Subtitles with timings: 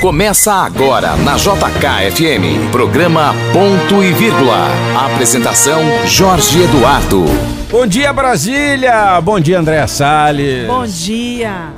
[0.00, 4.68] Começa agora na JKFM, programa Ponto e Vírgula.
[4.96, 7.24] Apresentação Jorge Eduardo.
[7.70, 9.20] Bom dia, Brasília!
[9.20, 10.68] Bom dia, André Salles.
[10.68, 11.72] Bom dia.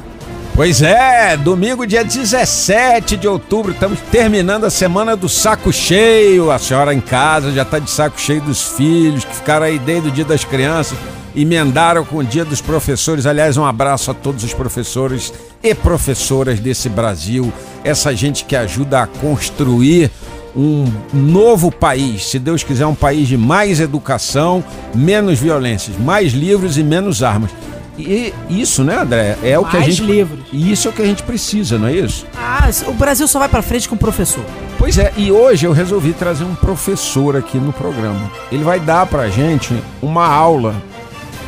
[0.55, 6.51] Pois é, domingo, dia 17 de outubro, estamos terminando a semana do saco cheio.
[6.51, 10.09] A senhora em casa já está de saco cheio dos filhos que ficaram aí desde
[10.09, 10.99] o dia das crianças,
[11.43, 13.27] emendaram com o dia dos professores.
[13.27, 15.33] Aliás, um abraço a todos os professores
[15.63, 17.53] e professoras desse Brasil,
[17.85, 20.11] essa gente que ajuda a construir
[20.57, 24.65] um novo país, se Deus quiser, um país de mais educação,
[24.95, 27.51] menos violências, mais livros e menos armas.
[27.99, 29.37] E isso, né, André?
[29.43, 30.39] É o que a Mais gente livros.
[30.53, 32.25] E isso é o que a gente precisa, não é isso?
[32.37, 34.45] Ah, o Brasil só vai pra frente com o professor.
[34.79, 38.31] Pois é, e hoje eu resolvi trazer um professor aqui no programa.
[38.53, 40.77] Ele vai dar pra gente uma aula.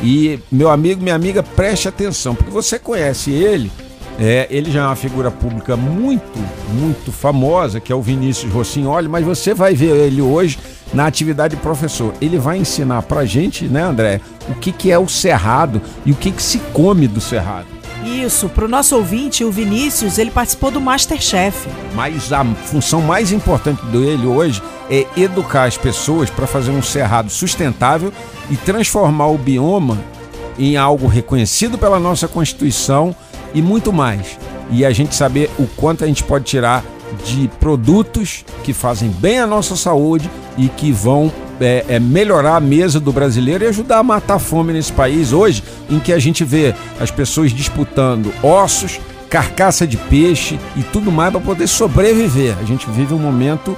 [0.01, 3.71] E meu amigo, minha amiga, preste atenção, porque você conhece ele.
[4.19, 6.37] É, ele já é uma figura pública muito,
[6.69, 10.59] muito famosa, que é o Vinícius Rossignoli, mas você vai ver ele hoje
[10.93, 12.13] na atividade de professor.
[12.21, 16.15] Ele vai ensinar pra gente, né, André, o que, que é o cerrado e o
[16.15, 17.67] que, que se come do cerrado.
[18.05, 21.67] Isso, pro nosso ouvinte, o Vinícius, ele participou do Masterchef.
[21.93, 24.61] Mas a função mais importante dele hoje
[24.91, 28.11] é educar as pessoas para fazer um cerrado sustentável
[28.49, 29.97] e transformar o bioma
[30.59, 33.15] em algo reconhecido pela nossa Constituição
[33.53, 34.37] e muito mais.
[34.69, 36.83] E a gente saber o quanto a gente pode tirar
[37.25, 42.59] de produtos que fazem bem à nossa saúde e que vão é, é, melhorar a
[42.59, 46.19] mesa do brasileiro e ajudar a matar a fome nesse país hoje, em que a
[46.19, 52.55] gente vê as pessoas disputando ossos, carcaça de peixe e tudo mais para poder sobreviver.
[52.59, 53.77] A gente vive um momento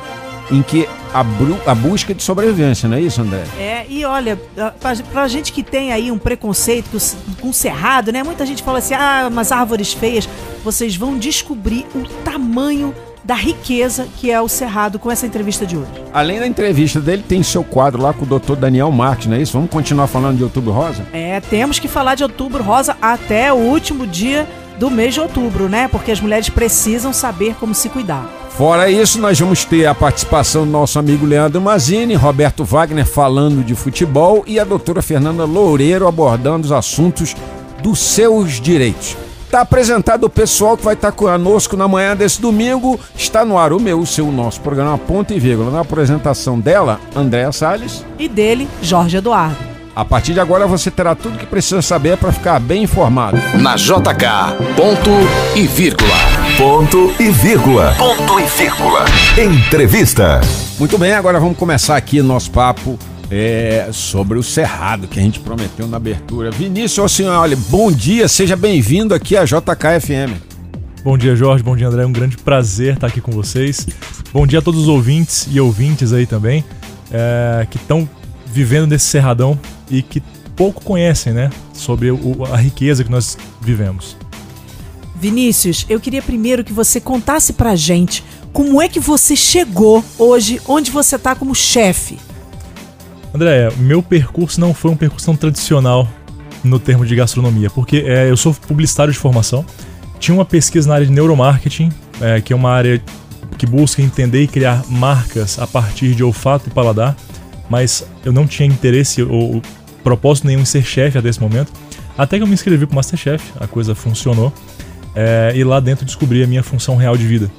[0.54, 1.26] em que a,
[1.72, 3.44] a busca de sobrevivência, não é isso, André?
[3.60, 4.40] É, e olha,
[4.80, 8.24] pra, pra gente que tem aí um preconceito com, com cerrado, né?
[8.24, 10.30] Muita gente fala assim, ah, umas árvores feias.
[10.64, 15.78] Vocês vão descobrir o tamanho da riqueza que é o cerrado com essa entrevista de
[15.78, 15.90] hoje.
[16.14, 18.56] Além da entrevista dele, tem seu quadro lá com o Dr.
[18.56, 19.54] Daniel Marques, não é isso?
[19.54, 21.06] Vamos continuar falando de Outubro Rosa?
[21.14, 25.70] É, temos que falar de outubro rosa até o último dia do mês de outubro,
[25.70, 25.88] né?
[25.88, 28.43] Porque as mulheres precisam saber como se cuidar.
[28.58, 33.64] Fora isso, nós vamos ter a participação do nosso amigo Leandro Mazini, Roberto Wagner falando
[33.64, 37.36] de futebol e a doutora Fernanda Loureiro abordando os assuntos
[37.82, 39.18] dos seus direitos.
[39.46, 43.00] Está apresentado o pessoal que vai estar conosco na manhã desse domingo.
[43.16, 45.72] Está no ar o meu, o seu, o nosso programa Ponto e Vírgula.
[45.72, 48.06] Na apresentação dela, Andréa Salles.
[48.20, 49.58] E dele, Jorge Eduardo.
[49.96, 53.38] A partir de agora você terá tudo que precisa saber para ficar bem informado.
[53.60, 55.12] Na JK, ponto
[55.56, 56.43] e vírgula.
[56.58, 57.94] Ponto e vírgula.
[57.98, 59.06] Ponto e vírgula.
[59.38, 60.40] Entrevista.
[60.80, 62.98] Muito bem, agora vamos começar aqui o nosso papo
[63.30, 66.52] é, sobre o Cerrado que a gente prometeu na abertura.
[66.52, 70.34] Vinícius Ossignoli, bom dia, seja bem-vindo aqui à JKFM.
[71.04, 71.64] Bom dia, Jorge.
[71.64, 72.04] Bom dia, André.
[72.04, 73.86] É um grande prazer estar aqui com vocês.
[74.32, 76.64] Bom dia a todos os ouvintes e ouvintes aí também
[77.12, 78.08] é, que estão
[78.46, 79.60] vivendo nesse cerradão
[79.92, 80.22] e que
[80.56, 84.16] pouco conhecem, né, sobre o- a riqueza que nós vivemos.
[85.24, 90.60] Vinícius, eu queria primeiro que você contasse pra gente como é que você chegou hoje
[90.68, 92.20] onde você tá como chefe.
[93.34, 96.10] André, meu percurso não foi um percurso tão tradicional
[96.62, 99.66] no termo de gastronomia, porque é, eu sou publicitário de formação,
[100.20, 101.90] tinha uma pesquisa na área de neuromarketing,
[102.20, 103.02] é, que é uma área
[103.58, 107.16] que busca entender e criar marcas a partir de olfato e paladar,
[107.70, 109.62] mas eu não tinha interesse ou
[110.04, 111.72] propósito nenhum em ser chefe até esse momento,
[112.18, 114.54] até que eu me inscrevi para Masterchef, a coisa funcionou,
[115.16, 117.50] é, e lá dentro descobri a minha função real de vida.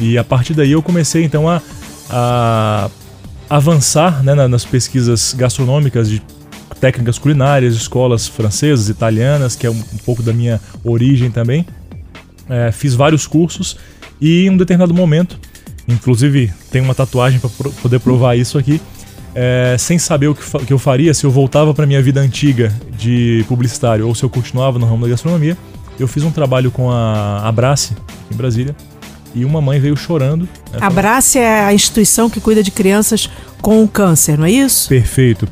[0.00, 1.60] E a partir daí eu comecei então a,
[2.08, 2.90] a
[3.48, 6.22] avançar né, na- nas pesquisas gastronômicas de
[6.80, 11.66] técnicas culinárias, escolas francesas, italianas, que é um, pouco da minha origem também.
[12.48, 13.76] É, fiz vários cursos
[14.20, 15.38] e em um determinado momento,
[15.86, 17.50] inclusive tem uma tatuagem para
[17.82, 18.80] poder provar isso aqui,
[19.34, 22.72] é, sem saber o que, que eu faria, se eu voltava para minha vida antiga
[22.98, 25.56] de publicitário ou se eu continuava no ramo da gastronomia,
[26.02, 27.94] eu fiz um trabalho com a Abrace,
[28.32, 28.74] em Brasília,
[29.34, 30.42] e uma mãe veio chorando.
[30.42, 30.48] né,
[30.78, 33.30] falando- Abrace é a instituição que cuida de crianças
[33.62, 34.88] com câncer, não é isso?
[34.88, 35.46] Perfeito.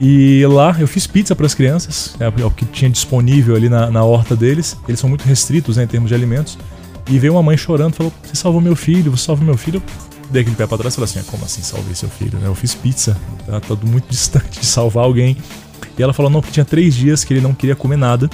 [0.00, 3.90] E lá eu fiz pizza para as crianças, é o que tinha disponível ali na,
[3.90, 4.76] na horta deles.
[4.86, 6.56] Eles são muito restritos né, em termos de alimentos.
[7.10, 9.82] E veio uma mãe chorando, falou: Você salvou meu filho, você salvou meu filho.
[10.22, 12.38] Eu Dei aquele pé para trás e falei assim: Como assim salvei seu filho?
[12.38, 12.46] né?
[12.46, 13.16] Eu fiz pizza,
[13.46, 15.36] tá tudo muito distante de salvar alguém.
[15.98, 18.30] E ela falou: Não, porque tinha três dias que ele não queria comer nada.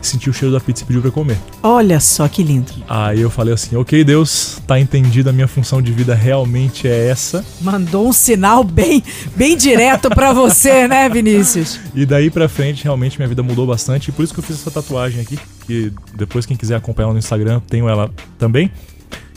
[0.00, 1.36] Sentiu o cheiro da pizza e pediu pra comer.
[1.62, 2.72] Olha só que lindo.
[2.88, 7.08] Aí eu falei assim: ok, Deus, tá entendido, a minha função de vida realmente é
[7.08, 7.44] essa.
[7.60, 9.02] Mandou um sinal bem,
[9.36, 11.80] bem direto pra você, né, Vinícius?
[11.94, 14.08] E daí pra frente, realmente minha vida mudou bastante.
[14.08, 15.38] E por isso que eu fiz essa tatuagem aqui.
[15.66, 18.70] Que depois, quem quiser acompanhar no Instagram, tenho ela também.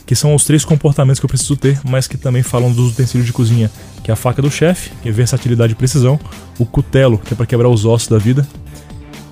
[0.04, 3.26] Que são os três comportamentos que eu preciso ter, mas que também falam dos utensílios
[3.26, 3.70] de cozinha.
[4.02, 6.18] Que é a faca do chefe, que é versatilidade e precisão.
[6.58, 8.46] O cutelo, que é pra quebrar os ossos da vida.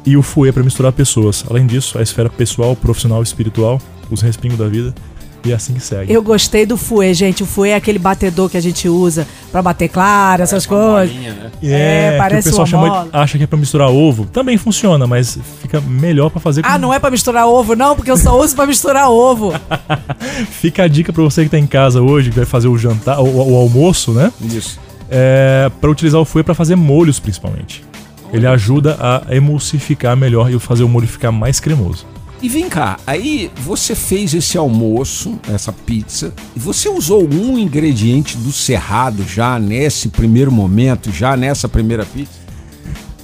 [0.05, 1.44] E o fouet para misturar pessoas.
[1.49, 3.81] Além disso, a esfera pessoal, profissional espiritual.
[4.11, 4.94] Os respingos da vida.
[5.44, 6.12] E é assim que segue.
[6.12, 7.43] Eu gostei do fouet, gente.
[7.43, 11.17] O fouet é aquele batedor que a gente usa pra bater clara, essas coisas.
[11.62, 14.26] É, que parece o pessoal uma chama, acha que é pra misturar ovo.
[14.26, 17.97] Também funciona, mas fica melhor pra fazer com Ah, não é pra misturar ovo, não,
[17.97, 19.52] porque eu só uso pra misturar ovo.
[20.50, 23.20] Fica a dica pra você que tá em casa hoje, que vai fazer o jantar,
[23.20, 24.31] o, o almoço, né?
[24.43, 24.79] Isso.
[25.11, 27.82] É, para utilizar o fouet pra fazer molhos, principalmente.
[28.32, 32.06] Ele ajuda a emulsificar melhor e fazer o molho ficar mais cremoso.
[32.43, 38.37] E vem cá, aí você fez esse almoço, essa pizza, e você usou um ingrediente
[38.38, 42.41] do cerrado já nesse primeiro momento, já nessa primeira pizza?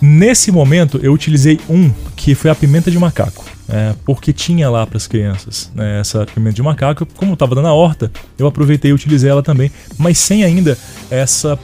[0.03, 3.45] Nesse momento, eu utilizei um que foi a pimenta de macaco.
[3.69, 7.07] é, porque tinha lá para as crianças né, essa pimenta de macaco.
[7.17, 10.79] Como estava dando na horta, eu aproveitei e utilizei ela também, mas sem ainda
[11.11, 11.59] essa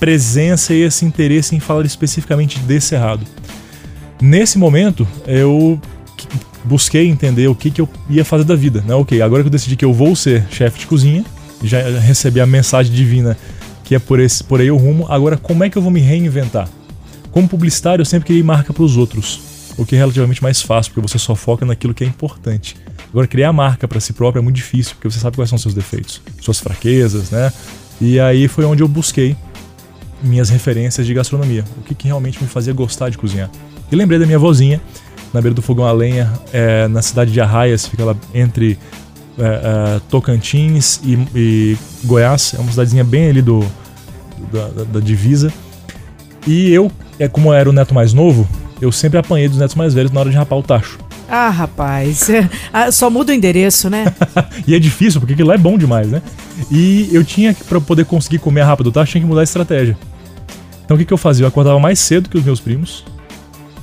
[0.00, 3.24] presença e esse interesse em falar especificamente de cerrado.
[4.20, 5.80] Nesse momento, eu
[6.16, 6.26] que-
[6.64, 8.82] busquei entender o que, que eu ia fazer da vida.
[8.86, 8.94] Né?
[8.94, 11.24] Ok, agora que eu decidi que eu vou ser chefe de cozinha,
[11.62, 13.36] já recebi a mensagem divina
[13.84, 16.00] que é por, esse, por aí o rumo, agora como é que eu vou me
[16.00, 16.68] reinventar?
[17.32, 19.40] Como publicitário, eu sempre ir marca para os outros,
[19.76, 22.76] o que é relativamente mais fácil, porque você só foca naquilo que é importante.
[23.10, 25.74] Agora, criar marca para si próprio é muito difícil, porque você sabe quais são seus
[25.74, 27.52] defeitos, suas fraquezas, né?
[28.00, 29.36] E aí foi onde eu busquei
[30.22, 33.50] minhas referências de gastronomia, o que, que realmente me fazia gostar de cozinhar.
[33.90, 34.80] E lembrei da minha vozinha,
[35.32, 38.78] na beira do fogão a lenha, é, na cidade de Arraias, fica lá entre
[39.38, 39.42] é,
[39.96, 43.64] é, Tocantins e, e Goiás, é uma cidadezinha bem ali do,
[44.52, 45.52] da, da- da divisa.
[46.46, 48.48] E eu, é como eu era o neto mais novo,
[48.80, 50.98] eu sempre apanhei dos netos mais velhos na hora de rapar o tacho.
[51.28, 52.28] Ah, rapaz.
[52.72, 54.12] ah, só muda o endereço, né?
[54.66, 56.22] E é difícil, porque aquilo lá é bom demais, né?
[56.70, 59.44] E eu tinha que, pra poder conseguir comer rápido o tacho, tinha que mudar a
[59.44, 59.96] estratégia.
[60.90, 61.44] Então o que, que eu fazia?
[61.44, 63.04] Eu acordava mais cedo que os meus primos,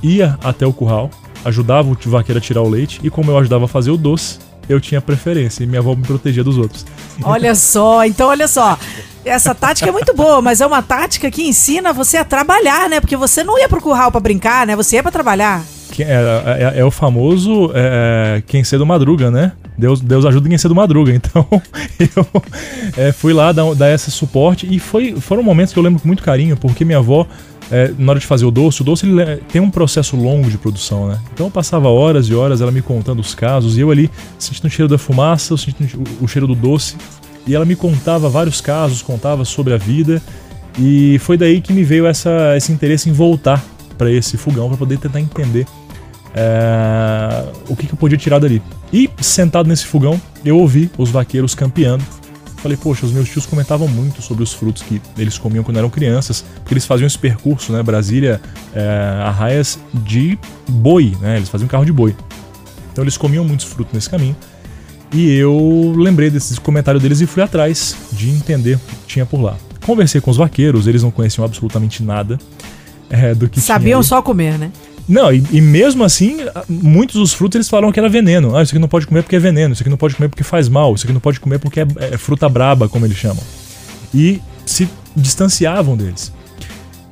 [0.02, 1.08] ia até o curral,
[1.42, 4.38] ajudava o vaqueiro a tirar o leite, e como eu ajudava a fazer o doce,
[4.68, 6.84] eu tinha preferência, e minha avó me protegia dos outros.
[7.24, 8.78] Olha só, então olha só.
[9.24, 13.00] Essa tática é muito boa, mas é uma tática que ensina você a trabalhar, né?
[13.00, 14.76] Porque você não ia pro curral pra brincar, né?
[14.76, 15.64] Você ia pra trabalhar.
[15.90, 16.20] Que é,
[16.74, 19.52] é- é o famoso é, quem cedo madruga, né?
[19.78, 21.12] Deus, Deus ajuda quem cedo madruga.
[21.18, 21.46] Então
[22.16, 22.42] eu
[22.96, 26.08] é, fui lá dar, dar esse suporte e foi, foram momentos que eu lembro com
[26.08, 27.26] muito carinho, porque minha avó,
[27.70, 30.50] é, na hora de fazer o doce, o doce ele é- tem um processo longo
[30.50, 31.20] de produção, né?
[31.32, 34.66] Então eu passava horas e horas ela me contando os casos e eu ali sentindo
[34.66, 36.96] o cheiro da fumaça, sentindo o cheiro do doce
[37.46, 40.20] e ela me contava vários casos, contava sobre a vida
[40.78, 43.64] e foi daí que me veio essa, esse interesse em voltar
[43.96, 45.66] para esse fogão para poder tentar entender
[46.34, 48.62] é, o que, que eu podia tirar dali.
[48.92, 52.04] E sentado nesse fogão, eu ouvi os vaqueiros campeando.
[52.56, 55.88] Falei, poxa, os meus tios comentavam muito sobre os frutos que eles comiam quando eram
[55.88, 57.82] crianças, porque eles faziam esse percurso, né?
[57.82, 58.40] Brasília,
[58.74, 60.36] é, Arraias de
[60.68, 61.36] boi, né?
[61.36, 62.16] Eles faziam carro de boi.
[62.92, 64.36] Então eles comiam muitos frutos nesse caminho.
[65.12, 69.40] E eu lembrei desses comentários deles e fui atrás de entender o que tinha por
[69.40, 69.56] lá.
[69.86, 72.38] Conversei com os vaqueiros, eles não conheciam absolutamente nada
[73.08, 74.70] é, do que tinha Sabiam só comer, né?
[75.08, 76.38] Não, e, e mesmo assim,
[76.68, 78.54] muitos dos frutos eles falaram que era veneno.
[78.54, 80.44] Ah, isso aqui não pode comer porque é veneno, isso aqui não pode comer porque
[80.44, 83.42] faz mal, isso aqui não pode comer porque é, é fruta braba, como eles chamam.
[84.14, 86.32] E se distanciavam deles.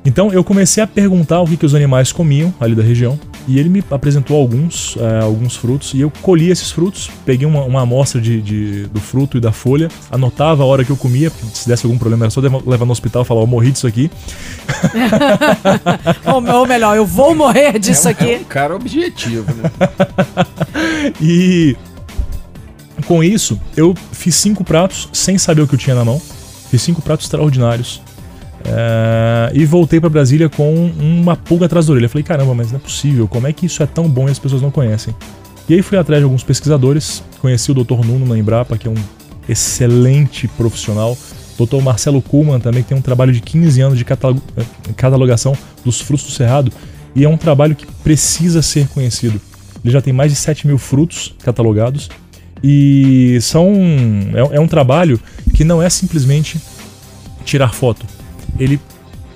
[0.05, 3.19] Então eu comecei a perguntar o que, que os animais comiam ali da região.
[3.47, 5.93] E ele me apresentou alguns, eh, alguns frutos.
[5.93, 9.53] E eu colhi esses frutos, peguei uma, uma amostra de, de- do fruto e da
[9.53, 12.91] folha, anotava a hora que eu comia, se desse algum problema era só levar no
[12.91, 14.11] hospital e falar: Eu morri disso aqui.
[16.25, 18.33] ou, ou melhor, eu vou morrer disso aqui.
[18.33, 19.71] É um cara objetivo, né?
[21.21, 21.75] E
[23.05, 26.21] com isso, eu fiz cinco pratos sem saber o que eu tinha na mão.
[26.69, 28.01] Fiz cinco pratos extraordinários.
[28.65, 32.09] É, e voltei pra Brasília com uma pulga atrás da orelha.
[32.09, 33.27] Falei, caramba, mas não é possível.
[33.27, 35.15] Como é que isso é tão bom e as pessoas não conhecem?
[35.69, 37.23] E aí fui atrás de alguns pesquisadores.
[37.39, 38.05] Conheci o Dr.
[38.05, 38.95] Nuno na Embrapa, que é um
[39.47, 41.17] excelente profissional.
[41.57, 41.81] Dr.
[41.81, 46.27] Marcelo Kuhlmann também, que tem um trabalho de 15 anos de eh, catalogação dos frutos
[46.27, 46.71] do cerrado.
[47.15, 49.41] E é um trabalho que precisa ser conhecido.
[49.83, 52.09] Ele já tem mais de 7 mil frutos catalogados.
[52.63, 53.73] E são
[54.51, 55.19] é, é um trabalho
[55.53, 56.59] que não é simplesmente
[57.43, 58.05] tirar foto.
[58.59, 58.79] Ele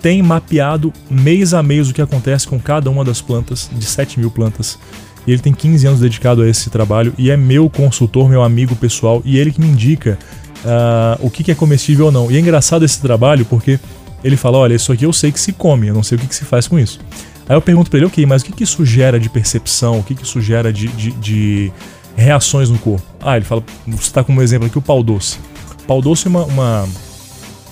[0.02, 4.20] tem mapeado mês a mês o que acontece com cada uma das plantas, de 7
[4.20, 4.80] mil plantas.
[5.26, 8.76] E ele tem 15 anos dedicado a esse trabalho e é meu consultor, meu amigo
[8.76, 10.18] pessoal, e ele que me indica
[10.66, 12.32] uh, o que, que é comestível ou não.
[12.32, 13.80] E é engraçado esse trabalho porque
[14.24, 16.28] ele fala: olha, isso aqui eu sei que se come, eu não sei o que,
[16.28, 17.00] que se faz com isso.
[17.48, 20.00] Aí eu pergunto para ele: ok, mas o que, que isso gera de percepção?
[20.00, 21.72] O que, que isso gera de, de, de
[22.16, 23.06] reações no corpo?
[23.22, 25.38] Ah, ele fala: você está como exemplo aqui o pau doce.
[25.86, 26.90] Pau doce é uma, uma,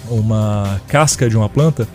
[0.10, 1.88] uma casca de uma planta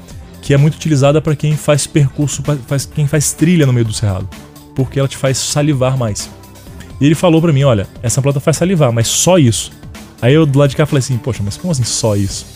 [0.43, 3.93] que é muito utilizada para quem faz percurso, faz, quem faz trilha no meio do
[3.95, 4.29] cerrado,
[4.75, 6.29] porque ela te faz salivar mais.
[7.01, 9.73] E ele falou para mim: olha, essa planta faz salivar, mas só isso.
[10.21, 12.47] Aí eu do lado de cá falei assim: poxa, mas como assim só isso?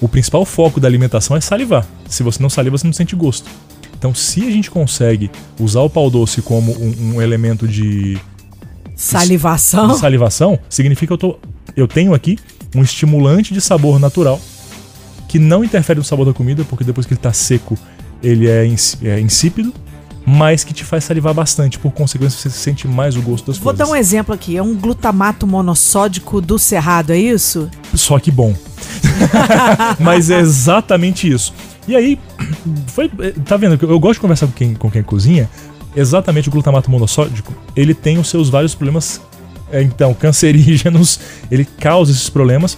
[0.00, 1.86] O principal foco da alimentação é salivar.
[2.08, 3.48] Se você não saliva, você não sente gosto.
[3.98, 8.16] Então, se a gente consegue usar o pau doce como um, um elemento de
[8.94, 11.38] salivação, de salivação, significa que eu, tô,
[11.76, 12.38] eu tenho aqui
[12.74, 14.40] um estimulante de sabor natural
[15.28, 17.78] que não interfere no sabor da comida, porque depois que ele está seco,
[18.22, 18.66] ele é,
[19.02, 19.72] é insípido
[20.30, 21.78] mas que te faz salivar bastante.
[21.78, 23.78] Por consequência, você sente mais o gosto das Vou coisas.
[23.78, 24.58] Vou dar um exemplo aqui.
[24.58, 27.70] É um glutamato monossódico do cerrado, é isso?
[27.94, 28.54] Só que bom.
[29.98, 31.54] mas é exatamente isso.
[31.86, 32.18] E aí,
[32.88, 33.08] foi,
[33.44, 33.78] tá vendo?
[33.82, 35.48] Eu gosto de conversar com quem, com quem cozinha.
[35.96, 39.22] Exatamente o glutamato monossódico, ele tem os seus vários problemas,
[39.72, 41.18] é, então, cancerígenos,
[41.50, 42.76] ele causa esses problemas.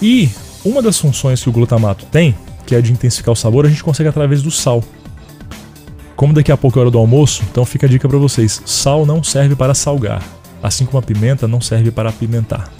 [0.00, 0.30] E
[0.64, 2.34] uma das funções que o glutamato tem,
[2.66, 4.82] que é de intensificar o sabor, a gente consegue através do sal.
[6.16, 9.06] Como daqui a pouco é hora do almoço, então fica a dica para vocês: sal
[9.06, 10.22] não serve para salgar,
[10.62, 12.70] assim como a pimenta não serve para apimentar.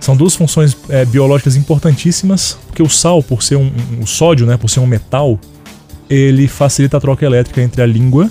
[0.00, 4.56] São duas funções é, biológicas importantíssimas, porque o sal, por ser um, um, sódio, né,
[4.56, 5.38] por ser um metal,
[6.08, 8.30] ele facilita a troca elétrica entre a língua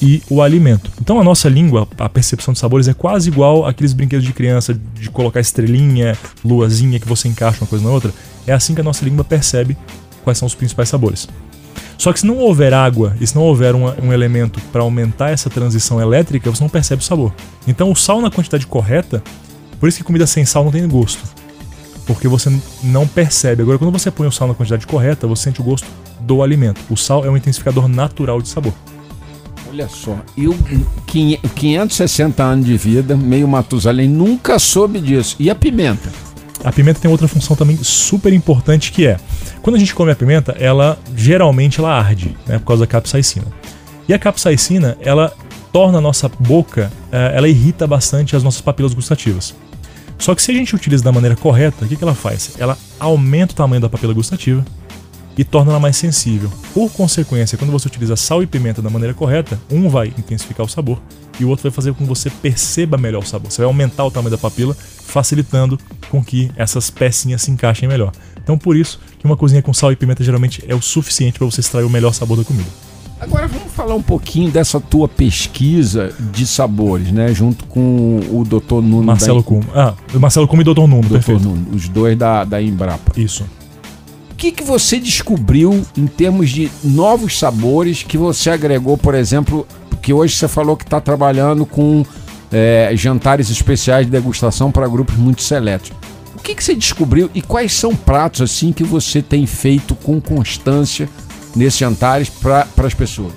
[0.00, 0.90] e o alimento.
[1.00, 4.78] Então a nossa língua, a percepção de sabores é quase igual àqueles brinquedos de criança
[4.94, 8.12] de colocar estrelinha, luazinha que você encaixa uma coisa na outra.
[8.46, 9.76] É assim que a nossa língua percebe
[10.22, 11.28] quais são os principais sabores.
[11.98, 15.48] Só que se não houver água e se não houver um elemento para aumentar essa
[15.48, 17.32] transição elétrica, você não percebe o sabor.
[17.66, 19.22] Então o sal na quantidade correta,
[19.80, 21.22] por isso que comida sem sal não tem gosto.
[22.06, 23.62] Porque você não percebe.
[23.62, 25.88] Agora, quando você põe o sal na quantidade correta, você sente o gosto
[26.20, 26.80] do alimento.
[26.88, 28.72] O sal é um intensificador natural de sabor.
[29.76, 30.56] Olha só, eu
[31.06, 35.36] 560 anos de vida, meio Matusalém, nunca soube disso.
[35.38, 36.10] E a pimenta?
[36.64, 39.18] A pimenta tem outra função também super importante que é,
[39.60, 43.44] quando a gente come a pimenta, ela geralmente ela arde, né, por causa da capsaicina.
[44.08, 45.30] E a capsaicina, ela
[45.70, 49.54] torna a nossa boca, eh, ela irrita bastante as nossas papilas gustativas.
[50.18, 52.56] Só que se a gente utiliza da maneira correta, o que, que ela faz?
[52.58, 54.64] Ela aumenta o tamanho da papila gustativa
[55.36, 56.50] e torna ela mais sensível.
[56.72, 60.68] Por consequência, quando você utiliza sal e pimenta da maneira correta, um vai intensificar o
[60.68, 61.00] sabor
[61.38, 63.50] e o outro vai fazer com que você perceba melhor o sabor.
[63.50, 65.78] Você vai aumentar o tamanho da papila, facilitando
[66.08, 68.12] com que essas pecinhas se encaixem melhor.
[68.42, 71.46] Então, por isso que uma cozinha com sal e pimenta geralmente é o suficiente para
[71.46, 72.68] você extrair o melhor sabor da comida.
[73.18, 77.32] Agora vamos falar um pouquinho dessa tua pesquisa de sabores, né?
[77.32, 78.82] Junto com o Dr.
[78.82, 79.04] Nuno.
[79.04, 79.46] Marcelo da...
[79.46, 79.60] Kuhn.
[79.74, 80.80] Ah, Marcelo Kuhn e Dr.
[80.80, 81.12] Nuno, Dr.
[81.12, 81.42] perfeito.
[81.42, 83.18] Nuno, os dois da, da Embrapa.
[83.18, 83.44] Isso.
[84.46, 89.66] Que, que você descobriu em termos de novos sabores que você agregou, por exemplo,
[90.00, 92.06] que hoje você falou que está trabalhando com
[92.52, 95.90] é, jantares especiais de degustação para grupos muito seletos.
[96.36, 100.20] O que, que você descobriu e quais são pratos assim que você tem feito com
[100.20, 101.08] constância
[101.56, 103.32] nesses jantares para as pessoas?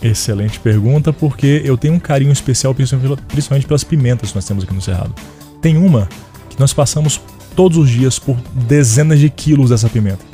[0.00, 4.72] Excelente pergunta, porque eu tenho um carinho especial principalmente pelas pimentas que nós temos aqui
[4.72, 5.14] no Cerrado.
[5.60, 6.08] Tem uma
[6.48, 7.20] que nós passamos
[7.54, 10.27] todos os dias por dezenas de quilos dessa pimenta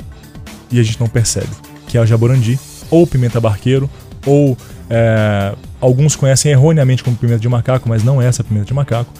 [0.71, 1.49] e a gente não percebe,
[1.87, 3.89] que é o jaborandi, ou pimenta barqueiro,
[4.25, 4.57] ou
[4.89, 9.11] é, alguns conhecem erroneamente como pimenta de macaco, mas não é essa pimenta de macaco.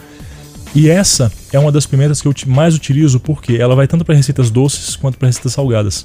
[0.74, 4.14] E essa é uma das pimentas que eu mais utilizo porque ela vai tanto para
[4.14, 6.04] receitas doces quanto para receitas salgadas.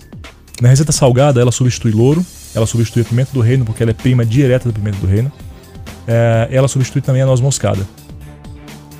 [0.62, 3.94] Na receita salgada, ela substitui louro, ela substitui a pimenta do reino, porque ela é
[3.94, 5.32] prima direta da pimenta do reino.
[6.08, 7.86] É, ela substitui também a noz moscada.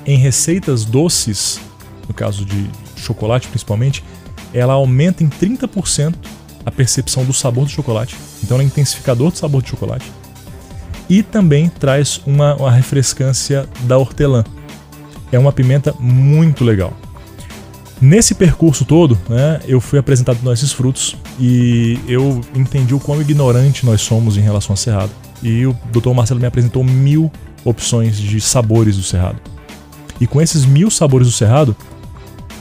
[0.04, 1.60] Em receitas doces,
[2.08, 4.02] no caso de chocolate principalmente,
[4.52, 6.14] ela aumenta em 30%
[6.64, 8.16] a percepção do sabor do chocolate.
[8.42, 10.10] Então ela é intensificador do sabor do chocolate.
[11.08, 14.44] E também traz uma, uma refrescância da hortelã.
[15.30, 16.92] É uma pimenta muito legal.
[18.00, 23.86] Nesse percurso todo, né, eu fui apresentado esses frutos e eu entendi o quão ignorante
[23.86, 25.10] nós somos em relação ao cerrado.
[25.42, 26.10] E o Dr.
[26.10, 27.30] Marcelo me apresentou mil
[27.64, 29.40] opções de sabores do cerrado.
[30.20, 31.76] E com esses mil sabores do cerrado,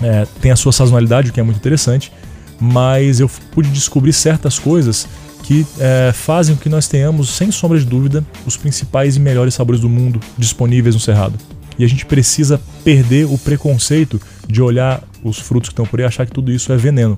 [0.04, 2.12] é, tem a sua sazonalidade, o que é muito interessante,
[2.60, 5.08] mas eu pude descobrir certas coisas
[5.44, 9.54] que é, fazem com que nós tenhamos, sem sombra de dúvida, os principais e melhores
[9.54, 11.38] sabores do mundo disponíveis no Cerrado.
[11.78, 16.06] E a gente precisa perder o preconceito de olhar os frutos que estão por aí
[16.06, 17.18] e achar que tudo isso é veneno.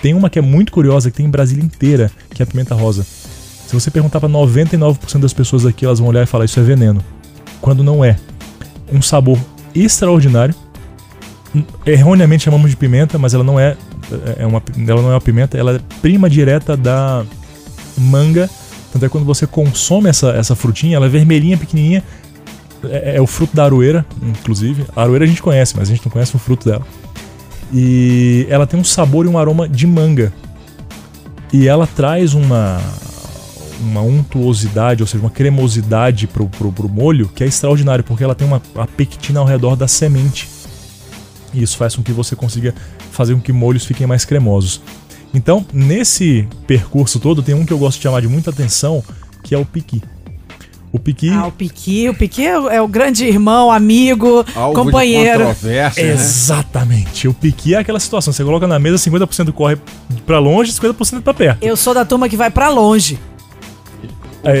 [0.00, 2.74] Tem uma que é muito curiosa, que tem em Brasília inteira, que é a pimenta
[2.74, 3.04] rosa.
[3.66, 6.62] Se você perguntar para 99% das pessoas aqui, elas vão olhar e falar isso é
[6.62, 7.02] veneno.
[7.60, 8.16] Quando não é.
[8.92, 9.38] Um sabor
[9.74, 10.54] extraordinário.
[11.84, 13.76] Erroneamente chamamos de pimenta, mas ela não é,
[14.38, 17.24] é uma, ela não é uma pimenta, ela é prima direta da
[17.96, 18.48] manga.
[18.92, 22.02] Tanto é quando você consome essa, essa frutinha, ela é vermelhinha, pequenininha.
[22.84, 24.84] É, é o fruto da aroeira, inclusive.
[24.94, 26.86] A aroeira a gente conhece, mas a gente não conhece o fruto dela.
[27.72, 30.32] E ela tem um sabor e um aroma de manga.
[31.52, 32.80] E ela traz uma
[33.78, 38.34] uma untuosidade, ou seja, uma cremosidade pro, pro, pro molho que é extraordinário, porque ela
[38.34, 40.48] tem uma a pectina ao redor da semente.
[41.56, 42.74] E isso faz com que você consiga
[43.10, 44.80] fazer com que molhos fiquem mais cremosos.
[45.34, 49.02] Então, nesse percurso todo, tem um que eu gosto de chamar de muita atenção,
[49.42, 50.02] que é o piqui.
[50.92, 51.30] O piqui.
[51.30, 52.08] Ah, o Piqui.
[52.08, 55.44] O Piqui é o, é o grande irmão, amigo, Alvo de companheiro.
[55.44, 56.12] controvérsia, né?
[56.12, 57.28] Exatamente.
[57.28, 58.32] O piqui é aquela situação.
[58.32, 59.76] Você coloca na mesa, 50% corre
[60.24, 61.62] pra longe, 50% pra perto.
[61.62, 63.18] Eu sou da turma que vai pra longe.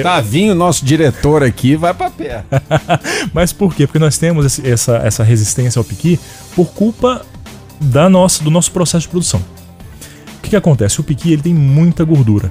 [0.00, 2.44] O Tavinho, nosso diretor aqui, vai pra pé.
[3.32, 3.86] Mas por quê?
[3.86, 6.18] Porque nós temos esse- essa, essa resistência ao piqui
[6.54, 7.22] por culpa
[7.80, 9.40] da nossa, do nosso processo de produção.
[10.38, 11.00] O que, que acontece?
[11.00, 12.50] O piqui ele tem muita gordura.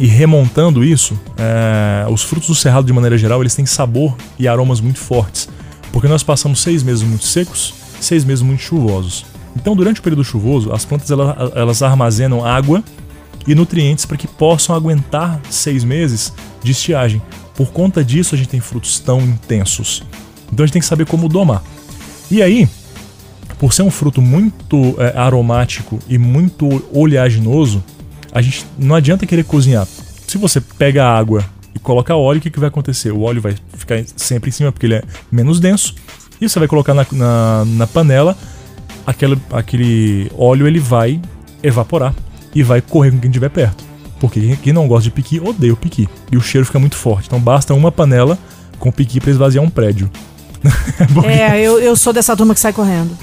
[0.00, 4.46] E remontando isso, é, os frutos do cerrado, de maneira geral, eles têm sabor e
[4.46, 5.48] aromas muito fortes.
[5.92, 9.26] Porque nós passamos seis meses muito secos, seis meses muito chuvosos.
[9.56, 12.82] Então, durante o período chuvoso, as plantas ela- elas armazenam água
[13.46, 17.22] e nutrientes para que possam aguentar seis meses de estiagem.
[17.54, 20.02] Por conta disso, a gente tem frutos tão intensos.
[20.52, 21.62] Então, a gente tem que saber como domar.
[22.30, 22.68] E aí,
[23.58, 27.82] por ser um fruto muito é, aromático e muito oleaginoso,
[28.32, 29.86] a gente não adianta querer cozinhar.
[30.26, 33.10] Se você pega água e coloca óleo, o que, que vai acontecer?
[33.10, 35.02] O óleo vai ficar sempre em cima porque ele é
[35.32, 35.94] menos denso.
[36.40, 38.36] E você vai colocar na, na, na panela,
[39.06, 41.20] aquele, aquele óleo ele vai
[41.62, 42.14] evaporar
[42.54, 43.84] e vai correr com quem estiver perto.
[44.20, 46.08] Porque quem- não gosta de piqui odeia o piqui.
[46.32, 47.26] E o cheiro fica muito forte.
[47.26, 48.36] Então basta uma panela
[48.78, 50.10] com piqui para esvaziar um prédio.
[51.14, 53.16] Porque- É, eu, eu sou dessa turma que sai correndo.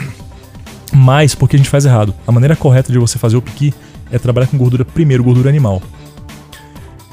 [0.93, 2.13] Mas porque a gente faz errado.
[2.25, 3.73] A maneira correta de você fazer o piqui
[4.11, 5.81] é trabalhar com gordura primeiro, gordura animal.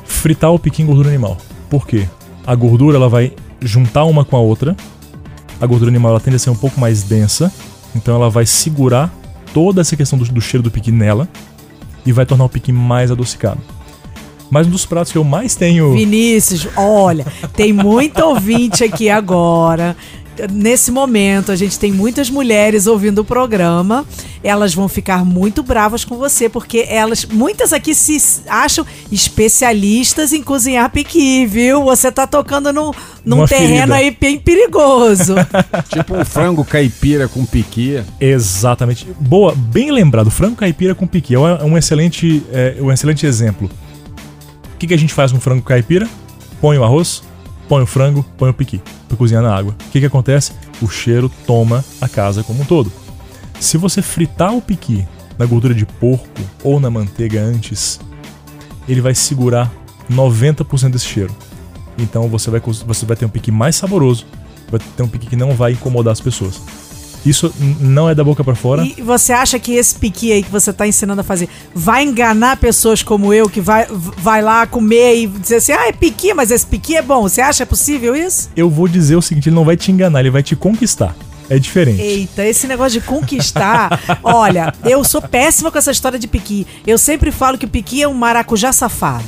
[0.05, 1.37] Fritar o piqui em gordura animal.
[1.69, 2.09] Por quê?
[2.47, 4.77] A gordura ela vai juntar uma com a outra.
[5.61, 7.53] A gordura animal ela tende a ser um pouco mais densa,
[7.95, 9.13] então ela vai segurar
[9.55, 11.29] toda essa questão do, do cheiro do piqui nela
[12.05, 13.61] e vai tornar o piqui mais adocicado.
[14.51, 17.25] Mas um dos pratos que eu mais tenho Vinícius, olha,
[17.57, 19.97] tem muito ouvinte aqui agora.
[20.51, 24.05] Nesse momento, a gente tem muitas mulheres ouvindo o programa.
[24.43, 30.43] Elas vão ficar muito bravas com você, porque elas, muitas aqui se acham especialistas em
[30.43, 31.85] cozinhar piqui, viu?
[31.85, 32.91] Você tá tocando num,
[33.25, 33.95] num Uma terreno ferida.
[33.97, 35.35] aí bem perigoso.
[35.93, 38.03] tipo um frango caipira com piqui.
[38.21, 39.07] Exatamente.
[39.21, 40.31] Boa, bem lembrado.
[40.31, 43.71] Frango caipira com piqui é um- é um excelente, é, um excelente exemplo.
[44.75, 46.09] O que, que a gente faz com frango caipira?
[46.61, 47.23] Põe o arroz,
[47.73, 49.75] põe o frango, põe o piqui para cozinhar na água.
[49.87, 50.53] O que, que acontece?
[50.83, 52.93] O cheiro toma a casa como um todo.
[53.59, 55.09] Se você fritar o piqui
[55.39, 56.29] na gordura de porco
[56.63, 57.99] ou na manteiga antes,
[58.87, 59.73] ele vai segurar
[60.11, 61.35] 90% desse cheiro.
[61.97, 64.27] Então você vai, você vai ter um piqui mais saboroso,
[64.71, 66.61] vai ter um piqui que não vai incomodar as pessoas.
[67.25, 68.85] Isso não é da boca pra fora.
[68.85, 72.57] E você acha que esse piqui aí que você tá ensinando a fazer vai enganar
[72.57, 76.51] pessoas como eu, que vai, vai lá comer e dizer assim, ah, é piqui, mas
[76.51, 77.23] esse piqui é bom.
[77.23, 78.51] Você acha possível isso?
[78.57, 81.15] Eu vou dizer o seguinte, ele não vai te enganar, ele vai te conquistar.
[81.51, 82.01] É diferente.
[82.01, 84.01] Eita, esse negócio de conquistar.
[84.25, 86.67] olha, eu sou péssima com essa história de piqui.
[86.87, 89.25] Eu sempre falo que o piqui é um maracujá safado.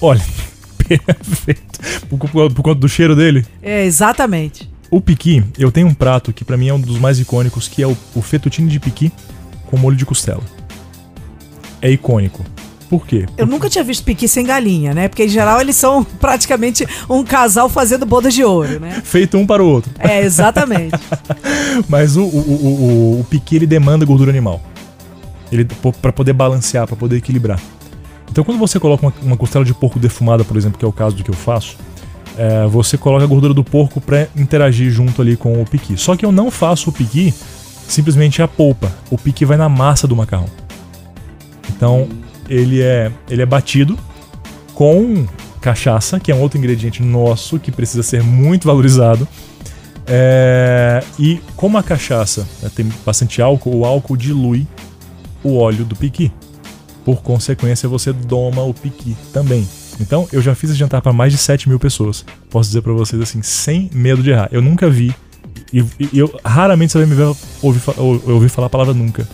[0.00, 0.22] Olha,
[0.86, 1.78] perfeito.
[2.08, 3.46] Por, por- por conta do cheiro dele.
[3.62, 4.68] É, exatamente.
[4.90, 7.82] O piqui, eu tenho um prato que pra mim é um dos mais icônicos, que
[7.82, 9.12] é o, o fettuccine de piqui
[9.66, 10.42] com molho de costela.
[11.82, 12.42] É icônico.
[12.88, 13.26] Por quê?
[13.36, 15.08] Eu nunca tinha visto piqui sem galinha, né?
[15.08, 19.02] Porque em geral eles são praticamente um casal fazendo bodas de ouro, né?
[19.04, 19.92] Feito um para o outro.
[19.98, 20.98] É, exatamente.
[21.86, 22.66] Mas o, o, o,
[23.16, 24.62] o, o piqui ele demanda gordura animal.
[25.52, 25.66] Ele
[26.00, 27.60] para poder balancear, para poder equilibrar.
[28.30, 30.92] Então quando você coloca uma, uma costela de porco defumada, por exemplo, que é o
[30.92, 31.76] caso do que eu faço,
[32.38, 35.96] é, você coloca a gordura do porco para interagir junto ali com o piqui.
[35.96, 37.34] Só que eu não faço o piqui
[37.88, 38.92] simplesmente a polpa.
[39.10, 40.46] O piqui vai na massa do macarrão.
[41.68, 42.08] Então
[42.48, 43.98] ele é ele é batido
[44.72, 45.26] com
[45.60, 49.26] cachaça, que é um outro ingrediente nosso que precisa ser muito valorizado.
[50.06, 54.66] É, e como a cachaça né, tem bastante álcool, o álcool dilui
[55.42, 56.32] o óleo do piqui.
[57.04, 59.66] Por consequência, você doma o piqui também.
[60.00, 62.24] Então, eu já fiz esse jantar para mais de 7 mil pessoas.
[62.50, 64.48] Posso dizer para vocês assim, sem medo de errar.
[64.52, 65.14] Eu nunca vi,
[65.72, 69.28] e, e eu raramente você vai me ver ouvir, ouvir falar a palavra nunca.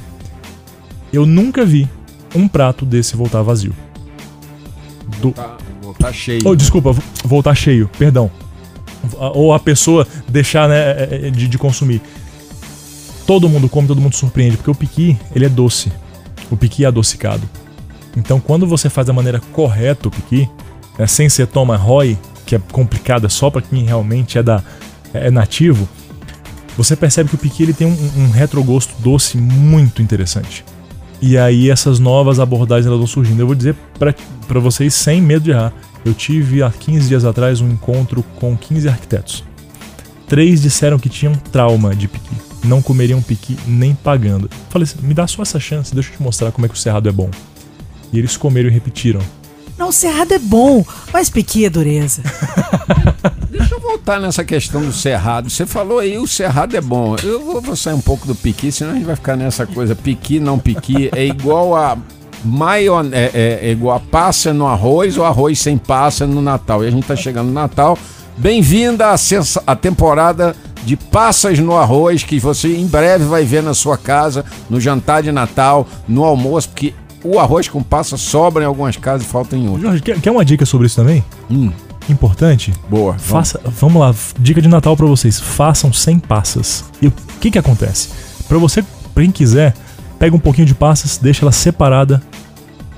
[1.12, 1.88] Eu nunca vi
[2.34, 3.74] um prato desse voltar vazio.
[5.20, 6.40] Do- Tá, Voltar cheio.
[6.46, 8.30] Oh, desculpa, vo- voltar cheio, perdão.
[9.34, 12.00] Ou a pessoa deixar né, é, é, de, de consumir.
[13.26, 15.92] Todo mundo come, todo mundo surpreende, porque o piqui, ele é doce.
[16.50, 17.42] O piqui é adocicado.
[18.16, 20.48] Então, quando você faz da maneira correta o piqui,
[20.98, 24.62] né, sem ser toma ROI, que é complicada só para quem realmente é, da,
[25.12, 25.88] é nativo,
[26.76, 30.64] você percebe que o piqui ele tem um, um retrogosto doce muito interessante.
[31.22, 33.40] E aí essas novas abordagens elas vão surgindo.
[33.40, 35.72] Eu vou dizer para vocês sem medo de errar.
[36.04, 39.44] Eu tive há 15 dias atrás um encontro com 15 arquitetos.
[40.28, 42.36] Três disseram que tinham trauma de piqui.
[42.64, 44.50] Não comeriam piqui nem pagando.
[44.68, 46.78] Falei assim, me dá só essa chance, deixa eu te mostrar como é que o
[46.78, 47.30] cerrado é bom.
[48.14, 49.20] E eles comeram e repetiram.
[49.76, 52.22] Não, o cerrado é bom, mas piqui é dureza.
[53.50, 55.50] Deixa eu voltar nessa questão do cerrado.
[55.50, 57.16] Você falou aí, o cerrado é bom.
[57.20, 59.96] Eu vou, vou sair um pouco do piqui, senão a gente vai ficar nessa coisa.
[59.96, 61.10] Piqui, não piqui.
[61.12, 61.98] É igual a.
[62.44, 66.84] Maion, é, é- é igual a passa no arroz ou arroz sem passa no Natal.
[66.84, 67.98] E a gente tá chegando no Natal.
[68.36, 73.62] Bem-vinda à, sensa- à temporada de passas no arroz que você em breve vai ver
[73.62, 76.92] na sua casa, no jantar de Natal, no almoço, porque
[77.24, 79.82] o arroz com passa sobra em algumas casas e falta em outras.
[79.82, 81.24] Jorge, quer, quer uma dica sobre isso também?
[81.50, 81.72] Hum,
[82.08, 82.72] Importante?
[82.88, 83.12] boa.
[83.12, 83.24] vamos.
[83.24, 85.40] Faça, vamos lá, dica de Natal pra vocês.
[85.40, 86.84] Façam sem passas.
[87.00, 88.10] E o que que acontece?
[88.46, 88.84] Pra você,
[89.14, 89.74] pra quem quiser,
[90.18, 92.22] pega um pouquinho de passas, deixa ela separada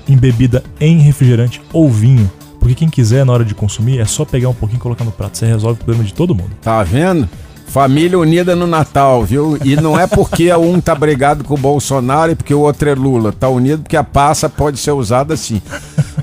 [0.07, 2.29] em bebida em refrigerante ou vinho.
[2.59, 5.11] Porque quem quiser na hora de consumir é só pegar um pouquinho e colocar no
[5.11, 5.37] prato.
[5.37, 6.51] Você resolve o problema de todo mundo.
[6.61, 7.29] Tá vendo?
[7.67, 9.57] Família unida no Natal, viu?
[9.63, 12.95] E não é porque um tá brigado com o Bolsonaro e porque o outro é
[12.95, 13.31] Lula.
[13.31, 15.61] Tá unido porque a passa pode ser usada assim.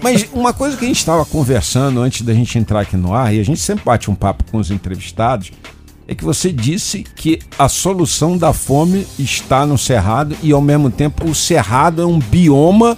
[0.02, 3.33] Mas uma coisa que a gente estava conversando antes da gente entrar aqui no ar,
[3.35, 5.52] e a gente sempre bate um papo com os entrevistados,
[6.07, 10.90] é que você disse que a solução da fome está no Cerrado e ao mesmo
[10.90, 12.96] tempo o Cerrado é um bioma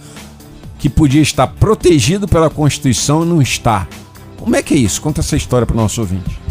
[0.78, 3.86] que podia estar protegido pela Constituição e não está.
[4.36, 5.00] Como é que é isso?
[5.00, 6.45] Conta essa história para o nosso ouvinte.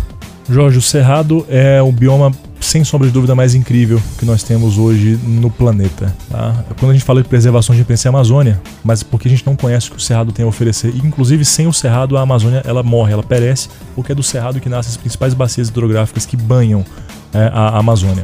[0.49, 4.77] Jorge, o Cerrado é o bioma, sem sombra de dúvida, mais incrível que nós temos
[4.77, 6.15] hoje no planeta.
[6.29, 6.63] tá?
[6.79, 9.45] Quando a gente fala de preservação, a gente pensa em Amazônia, mas porque a gente
[9.45, 10.93] não conhece o que o Cerrado tem a oferecer.
[10.93, 14.59] E, inclusive, sem o Cerrado, a Amazônia ela morre, ela perece, porque é do Cerrado
[14.59, 16.85] que nascem as principais bacias hidrográficas que banham
[17.33, 18.23] é, a Amazônia.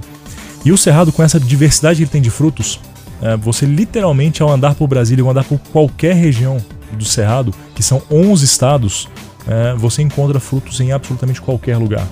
[0.64, 2.80] E o Cerrado, com essa diversidade que ele tem de frutos,
[3.22, 6.58] é, você literalmente, ao andar por Brasília, ou andar por qualquer região
[6.94, 9.08] do Cerrado, que são 11 estados,
[9.48, 12.08] é, você encontra frutos em absolutamente qualquer lugar.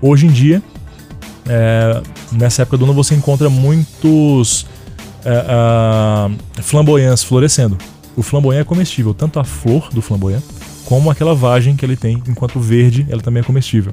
[0.00, 0.62] Hoje em dia,
[1.48, 4.66] é, nessa época do ano, você encontra muitos
[5.24, 7.76] é, flamboyants florescendo.
[8.16, 10.42] O flamboyant é comestível, tanto a flor do flamboyant
[10.88, 13.92] como aquela vagem que ele tem, enquanto verde, ela também é comestível.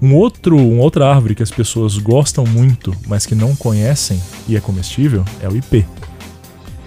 [0.00, 4.56] Um outro, uma outra árvore que as pessoas gostam muito, mas que não conhecem e
[4.56, 5.84] é comestível, é o ipê.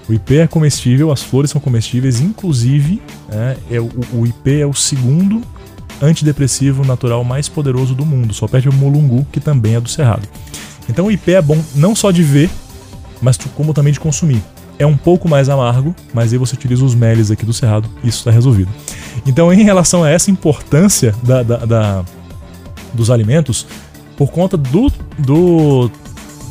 [0.09, 2.99] O ipê é comestível, as flores são comestíveis, inclusive
[3.31, 5.41] é, é o, o ipê é o segundo
[6.01, 10.27] antidepressivo natural mais poderoso do mundo, só perde o mulungu, que também é do cerrado.
[10.89, 12.49] Então o ipê é bom não só de ver,
[13.21, 14.41] mas como também de consumir.
[14.79, 18.07] É um pouco mais amargo, mas aí você utiliza os meles aqui do cerrado e
[18.07, 18.71] isso está resolvido.
[19.27, 22.05] Então, em relação a essa importância da- da- da,
[22.93, 23.67] dos alimentos,
[24.17, 25.91] por conta do, do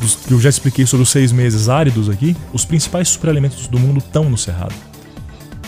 [0.00, 3.78] dos, que eu já expliquei sobre os seis meses áridos aqui, os principais superalimentos do
[3.78, 4.74] mundo estão no cerrado.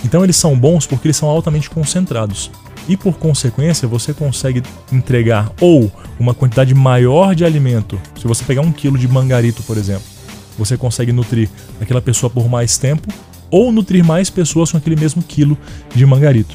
[0.04, 2.50] Então eles são bons porque eles são altamente concentrados.
[2.88, 8.00] E por consequência, você consegue entregar ou uma quantidade maior de alimento.
[8.18, 10.02] Se você pegar um quilo de mangarito, por exemplo,
[10.58, 11.48] você consegue nutrir
[11.80, 13.06] aquela pessoa por mais tempo,
[13.50, 15.56] ou nutrir mais pessoas com aquele mesmo quilo
[15.94, 16.54] de mangarito.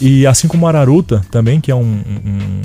[0.00, 2.60] E assim como a araruta também, que é um, um- um-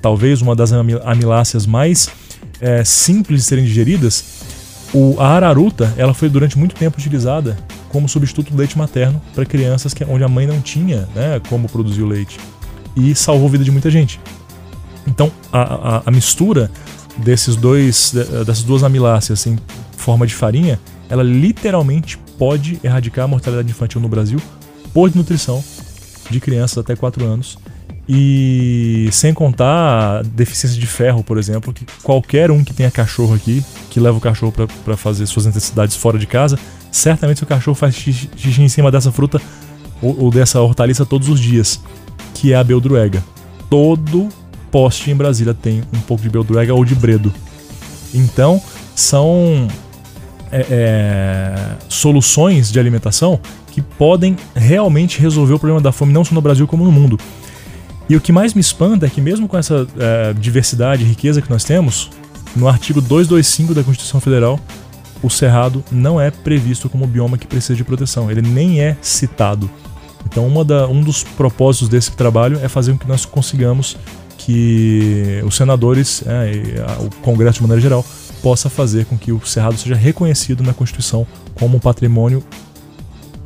[0.00, 2.08] talvez uma das ami- amiláceas mais
[2.60, 4.24] é, simples de serem digeridas,
[4.92, 7.56] o, a araruta ela foi durante muito tempo utilizada
[7.88, 11.68] como substituto do leite materno para crianças que, onde a mãe não tinha né, como
[11.68, 12.38] produzir o leite.
[12.96, 14.20] E salvou a vida de muita gente.
[15.06, 15.62] Então a,
[15.98, 16.70] a- a mistura
[17.16, 19.58] desses dois, de- dessas duas amiláceas em
[19.96, 24.40] forma de farinha, ela literalmente pode erradicar a mortalidade infantil no Brasil
[24.94, 25.62] por nutrição
[26.30, 27.58] de crianças até 4 anos.
[28.12, 33.34] E sem contar a deficiência de ferro, por exemplo, que qualquer um que tenha cachorro
[33.34, 34.52] aqui, que leva o cachorro
[34.84, 36.58] para fazer suas necessidades fora de casa,
[36.90, 38.28] certamente seu cachorro faz xixi,
[38.60, 39.40] em cima dessa fruta
[40.02, 41.80] ou, ou dessa hortaliça todos os dias,
[42.34, 43.22] que é a beldroega.
[43.70, 44.28] Todo
[44.72, 47.32] poste em Brasília tem um pouco de beldroega ou de bredo.
[48.12, 48.60] Então,
[48.96, 49.68] são
[50.50, 51.54] é, é,
[51.88, 53.38] soluções de alimentação
[53.70, 57.16] que podem realmente resolver o problema da fome, não só no Brasil como no mundo.
[58.10, 61.40] E o que mais me espanta é que, mesmo com essa é, diversidade e riqueza
[61.40, 62.10] que nós temos,
[62.56, 64.58] no artigo 225 da Constituição Federal,
[65.22, 68.28] o cerrado não é previsto como bioma que precisa de proteção.
[68.28, 69.70] Ele nem é citado.
[70.26, 73.96] Então, da, um dos propósitos desse trabalho é fazer com que nós consigamos
[74.38, 78.04] que os senadores, é, o Congresso de maneira geral,
[78.42, 82.42] possa fazer com que o Cerrado seja reconhecido na Constituição como um patrimônio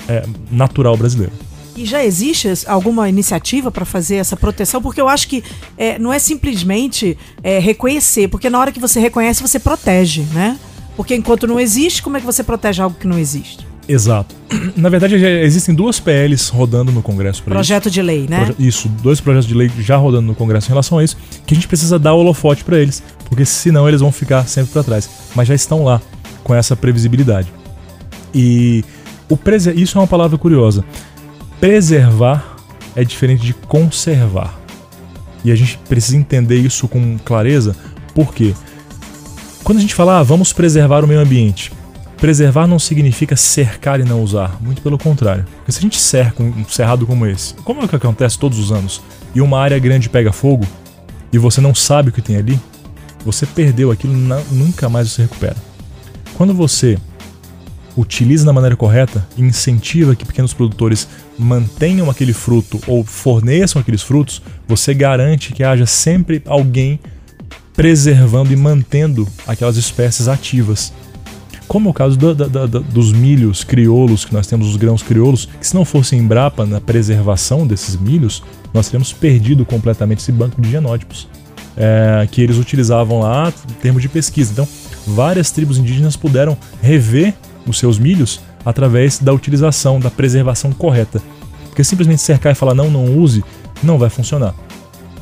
[0.08, 1.43] é, natural brasileiro.
[1.76, 4.80] E já existe alguma iniciativa para fazer essa proteção?
[4.80, 5.42] Porque eu acho que
[5.76, 10.56] é, não é simplesmente é, reconhecer, porque na hora que você reconhece, você protege, né?
[10.96, 13.66] Porque enquanto não existe, como é que você protege algo que não existe?
[13.88, 14.34] Exato.
[14.76, 17.54] Na verdade, já existem duas PLs rodando no Congresso para isso.
[17.56, 18.46] Projeto de lei, né?
[18.46, 21.52] Proje- Isso, dois projetos de lei já rodando no Congresso em relação a isso, que
[21.52, 25.10] a gente precisa dar holofote para eles, porque senão eles vão ficar sempre para trás.
[25.34, 26.00] Mas já estão lá
[26.42, 27.52] com essa previsibilidade.
[28.34, 28.84] E
[29.28, 29.38] o
[29.76, 30.84] isso é uma palavra curiosa.
[31.64, 32.58] Preservar
[32.94, 34.60] é diferente de conservar.
[35.42, 37.74] E a gente precisa entender isso com clareza,
[38.14, 38.52] porque
[39.62, 41.72] quando a gente fala, ah, vamos preservar o meio ambiente,
[42.18, 45.46] preservar não significa cercar e não usar, muito pelo contrário.
[45.56, 48.70] Porque se a gente cerca um cerrado como esse, como é que acontece todos os
[48.70, 49.00] anos,
[49.34, 50.66] e uma área grande pega fogo,
[51.32, 52.60] e você não sabe o que tem ali,
[53.24, 55.56] você perdeu aquilo, na- nunca mais você recupera.
[56.36, 56.98] Quando você
[57.96, 61.06] utiliza da maneira correta incentiva que pequenos produtores
[61.38, 66.98] mantenham aquele fruto ou forneçam aqueles frutos, você garante que haja sempre alguém
[67.74, 70.92] preservando e mantendo aquelas espécies ativas.
[71.66, 75.02] Como é o caso da- da- da- dos milhos crioulos, que nós temos os grãos
[75.02, 80.30] crioulos, que se não fosse Embrapa na preservação desses milhos, nós teríamos perdido completamente esse
[80.32, 81.26] banco de genótipos
[81.76, 84.52] é, que eles utilizavam lá em termos de pesquisa.
[84.52, 84.68] Então,
[85.06, 87.34] várias tribos indígenas puderam rever
[87.66, 91.22] os seus milhos através da utilização, da preservação correta.
[91.68, 93.44] Porque simplesmente cercar e falar não, não use,
[93.82, 94.54] não vai funcionar.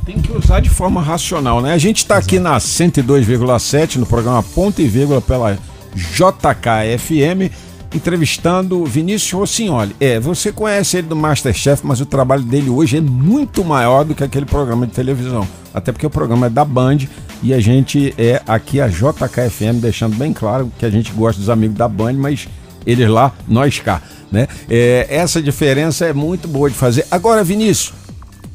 [0.05, 1.73] Tem que usar de forma racional, né?
[1.73, 5.57] A gente está aqui na 102,7 no programa Ponto e Vírgula pela
[5.95, 7.53] JKFM
[7.95, 9.95] entrevistando Vinícius Rossignoli.
[10.01, 14.15] É, você conhece ele do Masterchef, mas o trabalho dele hoje é muito maior do
[14.15, 15.47] que aquele programa de televisão.
[15.73, 16.99] Até porque o programa é da Band
[17.43, 21.51] e a gente é aqui a JKFM, deixando bem claro que a gente gosta dos
[21.51, 22.49] amigos da Band, mas
[22.87, 24.01] eles lá, nós cá,
[24.31, 24.47] né?
[24.71, 27.07] É, essa diferença é muito boa de fazer.
[27.11, 27.93] Agora, Vinícius,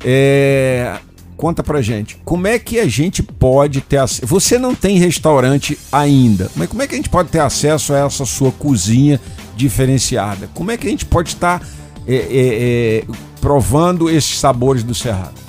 [0.04, 0.97] é,
[1.36, 4.26] conta pra gente, como é que a gente pode ter acesso?
[4.26, 8.06] Você não tem restaurante ainda, mas como é que a gente pode ter acesso a
[8.06, 9.19] essa sua cozinha
[9.56, 10.50] diferenciada?
[10.54, 11.62] Como é que a gente pode estar
[12.08, 13.04] é, é, é,
[13.41, 15.46] provando esses sabores do Cerrado?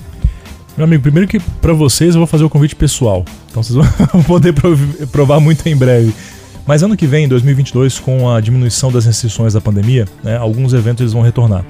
[0.79, 3.25] Meu amigo, primeiro que pra vocês eu vou fazer o convite pessoal.
[3.51, 3.77] Então vocês
[4.13, 6.15] vão poder prov- provar muito em breve.
[6.65, 11.01] Mas ano que vem, 2022, com a diminuição das restrições da pandemia, né, alguns eventos
[11.01, 11.65] eles vão retornar.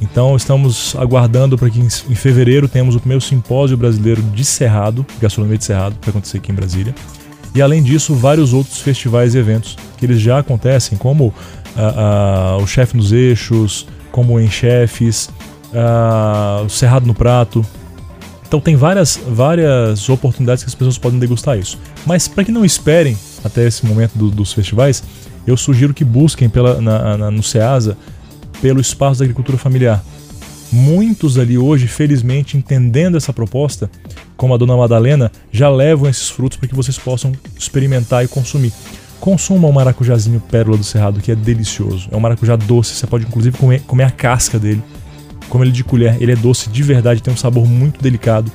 [0.00, 5.04] Então estamos aguardando para que em, em fevereiro temos o primeiro simpósio brasileiro de Cerrado,
[5.20, 6.94] gastronomia de Cerrado, que vai acontecer aqui em Brasília.
[7.56, 11.34] E além disso, vários outros festivais e eventos que eles já acontecem, como
[11.76, 15.28] ah, ah, o Chefe nos Eixos, como o Em Chefes,
[15.74, 17.64] ah, o Cerrado no Prato,
[18.54, 21.76] então tem várias, várias oportunidades que as pessoas podem degustar isso.
[22.06, 25.02] Mas para que não esperem até esse momento do- dos festivais,
[25.44, 27.96] eu sugiro que busquem pela, na- na- no SEASA
[28.62, 30.04] pelo espaço da agricultura familiar.
[30.70, 33.90] Muitos ali hoje, felizmente, entendendo essa proposta,
[34.36, 38.72] como a dona Madalena, já levam esses frutos para que vocês possam experimentar e consumir.
[39.18, 42.08] Consuma um maracujazinho pérola do cerrado, que é delicioso.
[42.12, 44.82] É um maracujá doce, você pode inclusive comer, comer a casca dele.
[45.48, 48.50] Como ele de colher, ele é doce de verdade, tem um sabor muito delicado.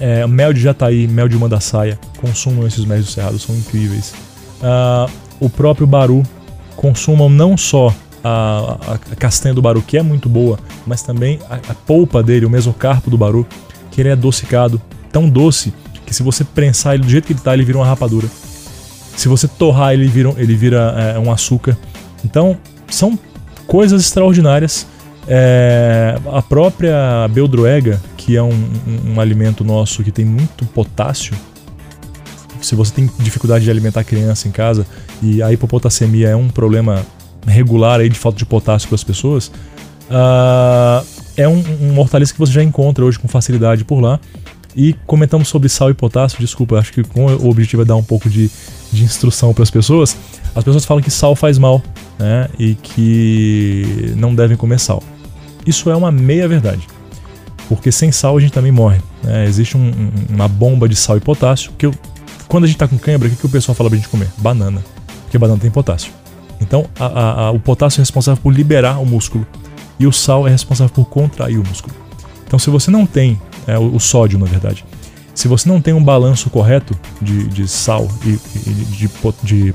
[0.00, 4.12] É, mel de jataí, mel de mandaçaia, consumam esses mel do cerrado, são incríveis.
[4.62, 5.06] Ah,
[5.40, 6.22] o próprio baru,
[6.76, 11.38] consumam não só a, a- a castanha do baru, que é muito boa, mas também
[11.50, 13.46] a, a polpa dele, o mesocarpo do baru,
[13.90, 14.80] que ele é adocicado,
[15.12, 15.72] tão doce
[16.06, 18.28] que se você prensar ele do jeito que ele tá, ele vira uma rapadura.
[19.16, 21.76] Se você torrar ele vira, ele vira é, um açúcar.
[22.24, 22.56] Então,
[22.88, 23.18] são
[23.66, 24.86] coisas extraordinárias.
[25.28, 31.34] É, a própria beldroega, que é um, um- um alimento nosso que tem muito potássio,
[32.60, 34.86] se você tem dificuldade de alimentar a criança em casa
[35.22, 37.04] e a hipopotassemia é um problema
[37.46, 39.50] regular aí de falta de potássio para as pessoas,
[40.10, 41.02] ah,
[41.36, 44.18] é um, um hortaliça que você já encontra hoje com facilidade por lá.
[44.74, 48.30] E comentamos sobre sal e potássio, desculpa, acho que o objetivo é dar um pouco
[48.30, 48.50] de,
[48.90, 50.16] de instrução para as pessoas.
[50.54, 51.82] As pessoas falam que sal faz mal,
[52.22, 52.48] né?
[52.58, 55.02] E que não devem comer sal.
[55.66, 56.86] Isso é uma meia verdade.
[57.68, 59.00] Porque sem sal a gente também morre.
[59.22, 59.44] né?
[59.46, 61.72] Existe um- um- uma bomba de sal e potássio.
[61.78, 61.94] Que eu-
[62.48, 64.28] quando a gente tá com cãibra, o que, que o pessoal fala pra gente comer?
[64.38, 64.82] Banana.
[65.22, 66.12] Porque banana tem potássio.
[66.60, 69.46] Então a- a- a- o potássio é responsável por liberar o músculo.
[69.98, 71.94] E o sal é responsável por contrair o músculo.
[72.46, 74.84] Então se você não tem, é, o, o sódio na verdade,
[75.34, 79.74] se você não tem um balanço correto de, de sal e, e de, po- de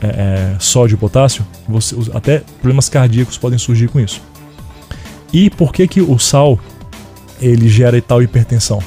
[0.00, 4.20] é, é, sódio e potássio, você, até problemas cardíacos podem surgir com isso.
[5.32, 6.58] E por que que o sal
[7.40, 8.80] ele gera tal hipertensão?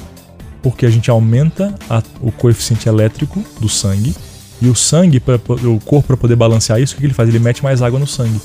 [0.61, 4.15] Porque a gente aumenta a- o coeficiente elétrico do sangue
[4.61, 7.29] e o sangue, pra, o corpo para poder balancear isso, o que que ele faz?
[7.29, 8.39] Ele mete mais água no sangue.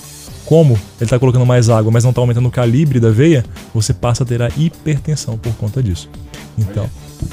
[0.47, 3.95] Como ele está colocando mais água, mas não está aumentando o calibre da veia, você
[3.95, 6.09] passa a ter a hipertensão por conta disso.
[6.59, 6.89] Então,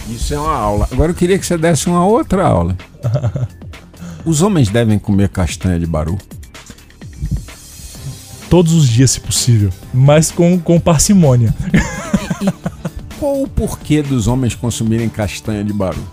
[0.09, 0.87] Isso é uma aula.
[0.91, 2.75] Agora eu queria que você desse uma outra aula.
[4.25, 6.17] Os homens devem comer castanha de baru?
[8.51, 11.55] todos os dias, se possível, mas com, com parcimônia.
[13.17, 16.05] Qual o porquê dos homens consumirem castanha de baru?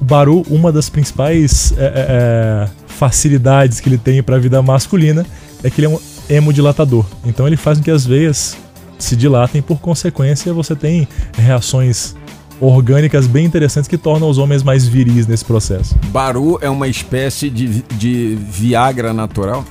[0.00, 5.26] Baru, uma das principais é, é, é, facilidades que ele tem para a vida masculina
[5.64, 5.98] é que ele é um
[6.30, 7.04] hemodilatador.
[7.24, 8.56] Então ele faz com que as veias
[8.96, 12.14] se dilatem, por consequência, você tem reações
[12.66, 15.94] orgânicas bem interessantes que tornam os homens mais viris nesse processo.
[16.06, 19.64] Baru é uma espécie de, de Viagra natural?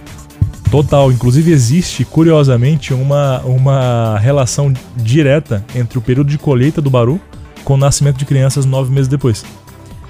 [0.70, 1.12] Total.
[1.12, 7.20] Inclusive, existe, curiosamente, uma, uma relação direta entre o período de colheita do Baru
[7.64, 9.46] com o nascimento de crianças nove meses depois.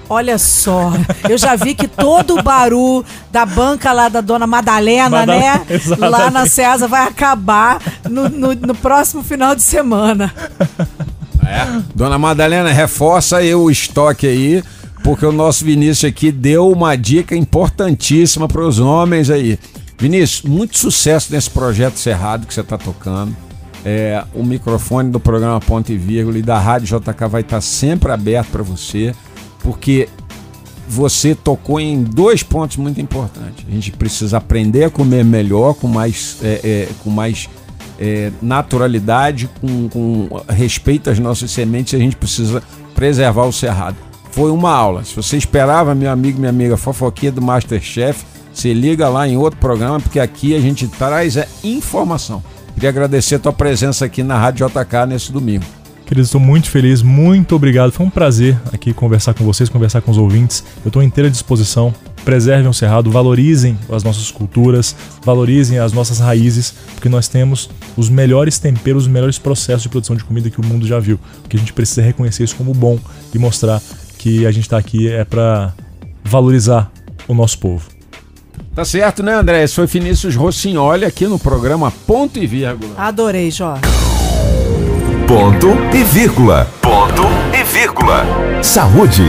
[0.08, 0.92] Olha só,
[1.30, 5.66] eu já vi que todo o baru da banca lá da dona Madalena, Madalena, né?
[5.74, 6.10] exatamente.
[6.10, 10.30] Lá na César vai acabar no, no- no próximo final de semana.
[11.94, 14.62] Dona Madalena, reforça aí o estoque aí,
[15.02, 19.58] porque o nosso Vinícius aqui deu uma dica importantíssima para os homens aí.
[19.98, 23.36] Vinícius, muito sucesso nesse projeto Cerrado que você está tocando.
[23.84, 28.10] É, o microfone do programa Ponto e Vírgula e da Rádio JK vai estar sempre
[28.10, 29.14] aberto para você,
[29.60, 30.08] porque
[30.88, 33.64] você tocou em dois pontos muito importantes.
[33.68, 37.48] A gente precisa aprender a comer melhor, com mais, é, é, com mais
[37.98, 41.94] é, naturalidade, com, com respeito às nossas sementes.
[41.94, 42.62] A gente precisa
[42.94, 43.96] preservar o cerrado.
[44.30, 45.04] Foi uma aula.
[45.04, 49.58] Se você esperava, meu amigo, minha amiga, fofoquinha do Masterchef, se liga lá em outro
[49.58, 52.42] programa, porque aqui a gente traz é informação.
[52.74, 55.64] Queria agradecer a tua presença aqui na Rádio JK nesse domingo.
[56.06, 57.90] Queridos, estou muito feliz, muito obrigado.
[57.90, 60.62] Foi um prazer aqui conversar com vocês, conversar com os ouvintes.
[60.84, 61.94] Eu estou inteira disposição.
[62.24, 68.08] Preservem o cerrado, valorizem as nossas culturas, valorizem as nossas raízes, porque nós temos os
[68.08, 71.18] melhores temperos, os melhores processos de produção de comida que o mundo já viu.
[71.42, 72.98] Porque a gente precisa reconhecer isso como bom
[73.34, 73.82] e mostrar
[74.18, 75.74] que a gente está aqui é para
[76.24, 76.90] valorizar
[77.28, 77.90] o nosso povo.
[78.74, 79.62] Tá certo, né, André?
[79.62, 82.94] Esse foi Vinícius Rossignoli aqui no programa Ponto e Vírgula.
[82.96, 83.78] Adorei, Jó.
[85.28, 86.68] Ponto e vírgula.
[86.82, 87.22] Ponto
[87.58, 88.24] e vírgula.
[88.62, 89.24] Saúde.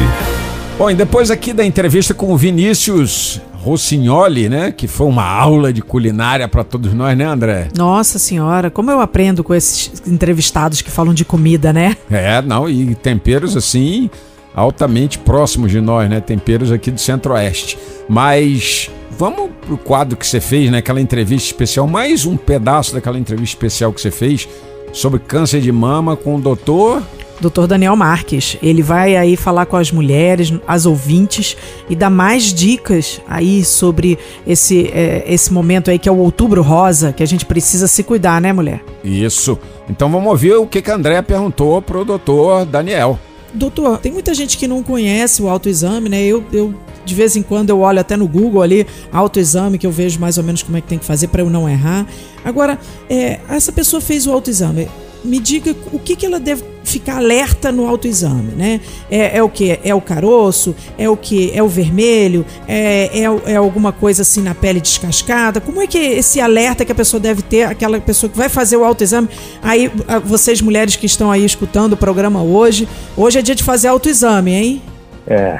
[0.77, 4.73] Bom, e depois aqui da entrevista com o Vinícius Rossignoli, né?
[4.73, 7.69] Que foi uma aula de culinária para todos nós, né, André?
[7.77, 11.95] Nossa senhora, como eu aprendo com esses entrevistados que falam de comida, né?
[12.11, 14.09] É, não, e temperos assim
[14.53, 16.19] altamente próximos de nós, né?
[16.19, 17.77] Temperos aqui do Centro-Oeste.
[18.09, 20.79] Mas vamos pro quadro que você fez, né?
[20.79, 24.45] Aquela entrevista especial, mais um pedaço daquela entrevista especial que você fez
[24.91, 27.01] sobre câncer de mama com o doutor.
[27.39, 27.67] Dr.
[27.67, 31.57] Daniel Marques, ele vai aí falar com as mulheres, as ouvintes
[31.89, 34.17] e dar mais dicas aí sobre
[34.47, 38.03] esse, é, esse momento aí que é o outubro rosa, que a gente precisa se
[38.03, 38.83] cuidar, né, mulher?
[39.03, 39.57] Isso.
[39.89, 43.19] Então vamos ouvir o que, que a André perguntou pro doutor Daniel.
[43.53, 46.21] Doutor, tem muita gente que não conhece o autoexame, né?
[46.25, 46.73] Eu, eu
[47.05, 50.37] de vez em quando eu olho até no Google ali, autoexame, que eu vejo mais
[50.37, 52.05] ou menos como é que tem que fazer para eu não errar.
[52.43, 54.89] Agora, é, essa pessoa fez o autoexame.
[55.25, 58.79] Me diga o que, que ela deve ficar alerta no autoexame, né?
[59.09, 59.79] É, é o que?
[59.83, 60.75] É o caroço?
[60.97, 61.51] É o que?
[61.53, 62.45] É o vermelho?
[62.67, 65.59] É, é, é alguma coisa assim na pele descascada?
[65.59, 68.49] Como é que é esse alerta que a pessoa deve ter, aquela pessoa que vai
[68.49, 69.27] fazer o autoexame?
[69.61, 69.91] Aí,
[70.23, 74.53] vocês mulheres que estão aí escutando o programa hoje, hoje é dia de fazer autoexame,
[74.53, 74.81] hein?
[75.27, 75.59] É,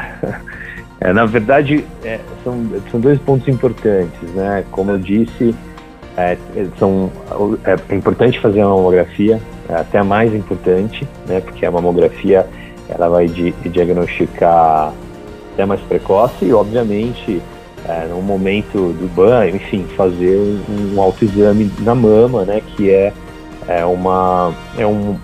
[1.02, 4.64] é, na verdade, é, são, são dois pontos importantes, né?
[4.72, 5.56] Como eu disse,
[6.18, 6.38] é,
[6.78, 7.12] são,
[7.64, 11.40] é, importante fazer a mamografia, até mais importante, né?
[11.40, 12.48] Porque a mamografia
[12.90, 14.94] ela vai di- diagnosticar
[15.54, 17.42] até mais precoce e, obviamente,
[17.88, 22.62] é, no momento do banho, enfim, fazer um, um autoexame na mama, né?
[22.76, 23.14] Que é,
[23.68, 25.18] é, uma, é, um,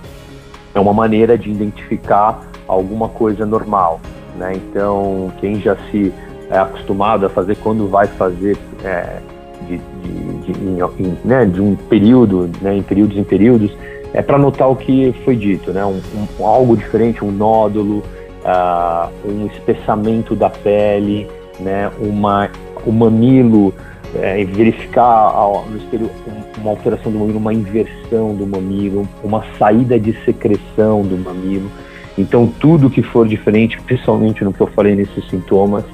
[0.74, 4.00] é uma maneira de identificar alguma coisa normal,
[4.38, 4.54] né?
[4.56, 6.14] Então, quem já se
[6.50, 9.20] é acostumado a fazer quando vai fazer é,
[9.68, 13.72] de, de, de, em, né, de um período, né, em períodos em períodos,
[14.14, 15.86] é para notar o que foi dito, né?
[15.86, 16.02] Um,
[16.40, 18.04] um- algo diferente, um nódulo,
[18.46, 21.28] ah, um espessamento da pele,
[21.60, 21.90] né?
[22.00, 22.50] Uma,
[22.86, 23.74] o mamilo,
[24.16, 25.34] é, verificar
[25.70, 31.02] no espelho um- uma alteração do mamilo, uma inversão do mamilo, uma saída de secreção
[31.04, 31.70] do mamilo.
[32.18, 35.86] Então, tudo que for diferente, principalmente no que eu falei nesses sintomas,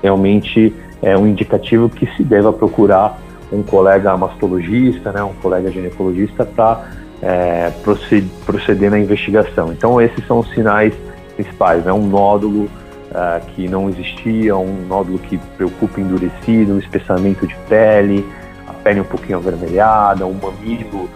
[0.00, 0.72] realmente
[1.02, 3.20] é um indicativo que se deva procurar
[3.52, 6.84] um colega mastologista, né, um colega ginecologista, para
[7.24, 9.72] é, proceder, na investigação.
[9.72, 10.92] Então esses são os sinais
[11.34, 11.92] principais, né?
[11.92, 18.24] Um nódulo uh, que não existia, um nódulo que preocupa endurecido, um espessamento de pele,
[18.68, 21.08] a pele um pouquinho avermelhada, um mamilo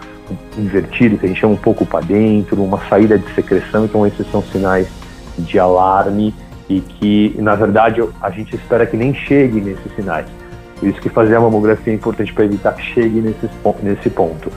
[0.57, 4.29] invertido, que a gente chama um pouco para dentro, uma saída de secreção, então esses
[4.31, 4.87] são sinais
[5.37, 6.33] de alarme
[6.67, 10.27] e que, na verdade, a gente espera que nem chegue nesses sinais.
[10.79, 13.49] Por isso que fazer a mamografia é importante para evitar que chegue nesse,
[13.81, 14.51] nesse ponto.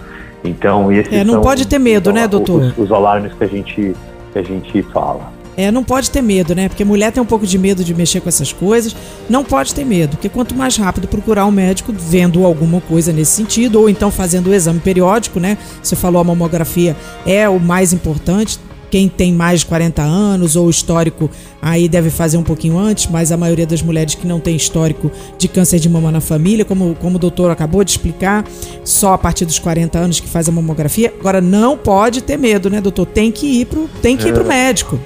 [0.45, 2.62] Então, esses é, não são, pode ter medo, né, doutor?
[2.62, 3.95] Os, os alarmes que a gente,
[4.32, 5.32] que a gente fala.
[5.57, 6.68] É, não pode ter medo, né?
[6.68, 8.97] Porque mulher tem um pouco de medo de mexer com essas coisas.
[9.28, 13.32] Não pode ter medo, porque quanto mais rápido procurar um médico vendo alguma coisa nesse
[13.32, 15.59] sentido, ou então fazendo o exame periódico, né?
[15.82, 18.59] Você falou a mamografia é o mais importante.
[18.93, 21.30] Quem tem mais de 40 anos ou histórico
[21.62, 25.11] aí deve fazer um pouquinho antes, mas a maioria das mulheres que não tem histórico
[25.38, 28.45] de câncer de mama na família, como, como o doutor acabou de explicar,
[28.84, 31.11] só a partir dos 40 anos que faz a mamografia.
[31.18, 33.07] Agora não pode ter medo, né, doutor?
[33.07, 34.49] Tem que ir pro, tem que ir pro é.
[34.49, 35.01] médico.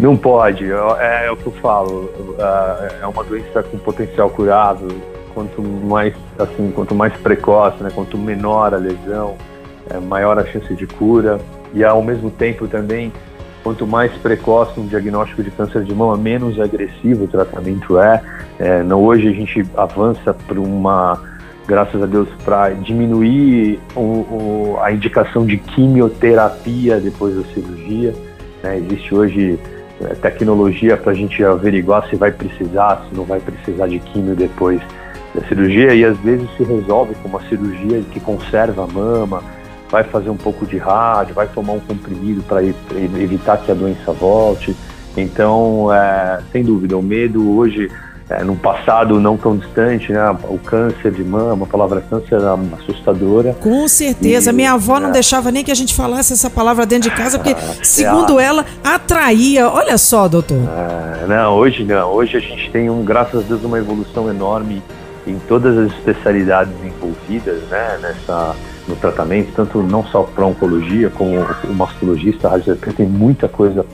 [0.00, 2.10] Não pode, é, é, o que eu falo.
[2.38, 4.88] É, é uma doença com potencial curável.
[5.34, 9.36] Quanto mais, assim, quanto mais precoce, né, quanto menor a lesão,
[9.90, 11.38] é, maior a chance de cura.
[11.74, 13.12] E ao mesmo tempo também,
[13.62, 18.22] quanto mais precoce um diagnóstico de câncer de mama, menos agressivo o tratamento é.
[18.58, 21.20] é não, hoje a gente avança para uma,
[21.66, 28.14] graças a Deus, para diminuir o, o, a indicação de quimioterapia depois da cirurgia.
[28.62, 28.78] Né?
[28.78, 29.58] Existe hoje
[30.00, 34.36] é, tecnologia para a gente averiguar se vai precisar, se não vai precisar de químio
[34.36, 34.80] depois
[35.34, 39.42] da cirurgia e às vezes se resolve com uma cirurgia que conserva a mama,
[39.90, 44.12] vai fazer um pouco de rádio, vai tomar um comprimido para evitar que a doença
[44.12, 44.76] volte.
[45.16, 47.90] Então, é, sem dúvida, o medo hoje
[48.28, 50.36] é, num passado não tão distante, né?
[50.48, 53.54] O câncer de mama, a palavra câncer era assustadora.
[53.60, 54.50] Com certeza.
[54.50, 57.16] E, Minha avó é, não deixava nem que a gente falasse essa palavra dentro de
[57.16, 59.68] casa, porque, é, segundo ela, atraía.
[59.68, 60.58] Olha só, doutor.
[60.58, 62.10] É, não, hoje não.
[62.10, 64.82] Hoje a gente tem, um, graças a Deus, uma evolução enorme
[65.24, 68.56] em todas as especialidades envolvidas né, nessa,
[68.88, 71.32] no tratamento, tanto não só para oncologia, como
[71.64, 73.84] o mastologista, a radioterapia tem muita coisa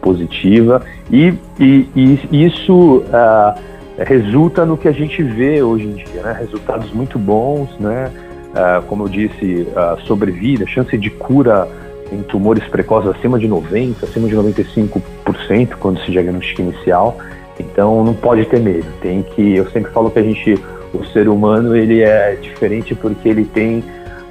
[0.00, 3.58] positiva e, e, e isso uh,
[3.98, 6.36] resulta no que a gente vê hoje em dia, né?
[6.38, 8.10] Resultados muito bons, né?
[8.50, 11.68] Uh, como eu disse, uh, sobrevida, chance de cura
[12.10, 17.16] em tumores precoces acima de 90%, acima de 95% quando se diagnostica inicial.
[17.58, 18.86] Então não pode ter medo.
[19.00, 20.58] Tem que, eu sempre falo que a gente,
[20.92, 23.82] o ser humano, ele é diferente porque ele tem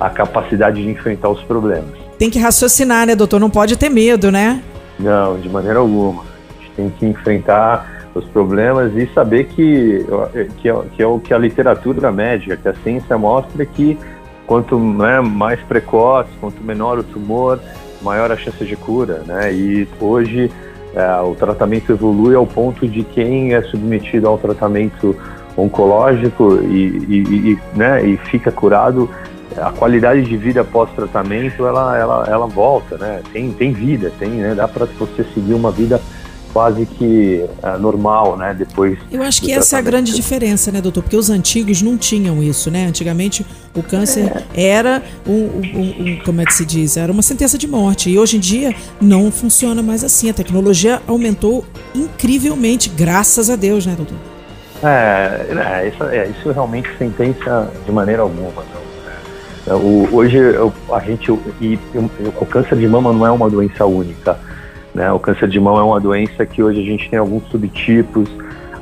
[0.02, 1.92] a capacidade de enfrentar os problemas.
[2.18, 3.40] Tem que raciocinar, né, doutor?
[3.40, 4.62] Não pode ter medo, né?
[5.00, 6.24] Não, de maneira alguma.
[6.24, 10.06] A gente tem que enfrentar os problemas e saber que,
[10.58, 13.98] que, é, que é o que a literatura médica, que a ciência mostra que
[14.46, 17.60] quanto né, mais precoce, quanto menor o tumor,
[18.02, 19.54] maior a chance de cura, né?
[19.54, 20.52] E hoje
[20.94, 25.16] é, o tratamento evolui ao ponto de quem é submetido ao tratamento
[25.56, 29.10] oncológico e, e, e né, e fica curado,
[29.58, 33.22] a qualidade de vida pós-tratamento ela, ela, ela volta, né?
[33.32, 34.56] Tem, tem vida, tem, né?
[34.56, 36.02] Dá para você seguir uma vida
[36.54, 38.54] quase que uh, normal, né?
[38.54, 38.98] Depois.
[39.12, 41.04] Eu acho que essa é a grande diferença, né, doutor?
[41.04, 42.86] Porque os antigos não tinham isso, né?
[42.88, 43.46] Antigamente
[43.76, 44.72] o câncer é.
[44.72, 46.98] era um, um, um, como é que se diz?
[46.98, 48.10] Era uma sentença de morte.
[48.10, 50.30] E hoje em dia não funciona mais assim.
[50.30, 54.18] A tecnologia aumentou incrivelmente, graças a Deus, né, doutor?
[54.84, 58.64] É, é, isso, é isso realmente sentença de maneira alguma.
[58.74, 58.81] Não.
[59.68, 60.38] É, o, hoje
[60.92, 61.32] a gente
[61.62, 61.80] e,
[62.40, 64.38] o câncer de mama não é uma doença única
[64.94, 65.12] né?
[65.12, 68.30] O câncer de mão é uma doença que hoje a gente tem alguns subtipos,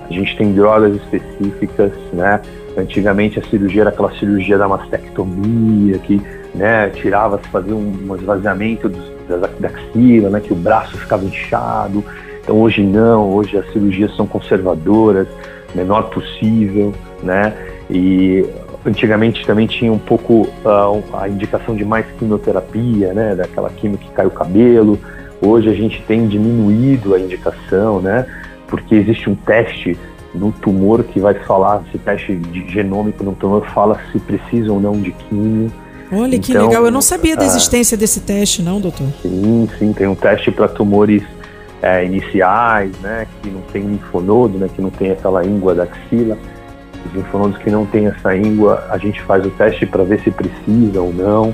[0.10, 2.42] a gente tem drogas específicas, né?
[2.78, 6.22] Antigamente a cirurgia era aquela cirurgia da mastectomia, que
[6.56, 10.98] né, tirava, se fazia um, um esvaziamento dos, da, da axila, né, que o braço
[10.98, 12.04] ficava inchado.
[12.42, 15.28] Então hoje não, hoje as cirurgias são conservadoras,
[15.76, 17.54] menor possível, né?
[17.90, 18.46] E
[18.86, 23.36] antigamente também tinha um pouco uh, a indicação de mais quimioterapia, né?
[23.36, 25.00] Daquela quimio que cai o cabelo.
[25.42, 28.26] Hoje a gente tem diminuído a indicação, né?
[28.68, 29.98] Porque existe um teste
[30.34, 34.80] no tumor que vai falar, esse teste de genômico no tumor fala se precisa ou
[34.80, 35.72] não de químio.
[36.12, 39.08] Olha então, que legal, eu não sabia da existência desse teste, não, doutor?
[39.22, 41.24] Sim, sim, tem um teste para tumores
[41.82, 46.38] é, iniciais, né, que não tem linfonodo, né, que não tem aquela íngua da axila.
[47.06, 50.32] Os linfonodos que não tem essa íngua, a gente faz o teste para ver se
[50.32, 51.54] precisa ou não.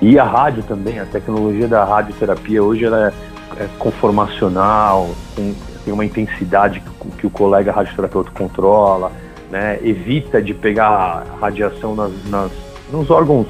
[0.00, 3.12] E a rádio também, a tecnologia da radioterapia hoje ela
[3.58, 9.12] é, é conformacional, tem, tem, uma intensidade que, que, o colega radioterapeuta controla,
[9.48, 9.78] né?
[9.82, 12.50] evita de pegar radiação nas, nas,
[12.92, 13.46] nos órgãos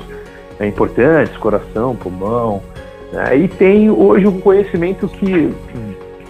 [0.60, 2.62] é, importantes, coração, pulmão.
[3.12, 3.38] Né?
[3.38, 5.54] E tem hoje um conhecimento que,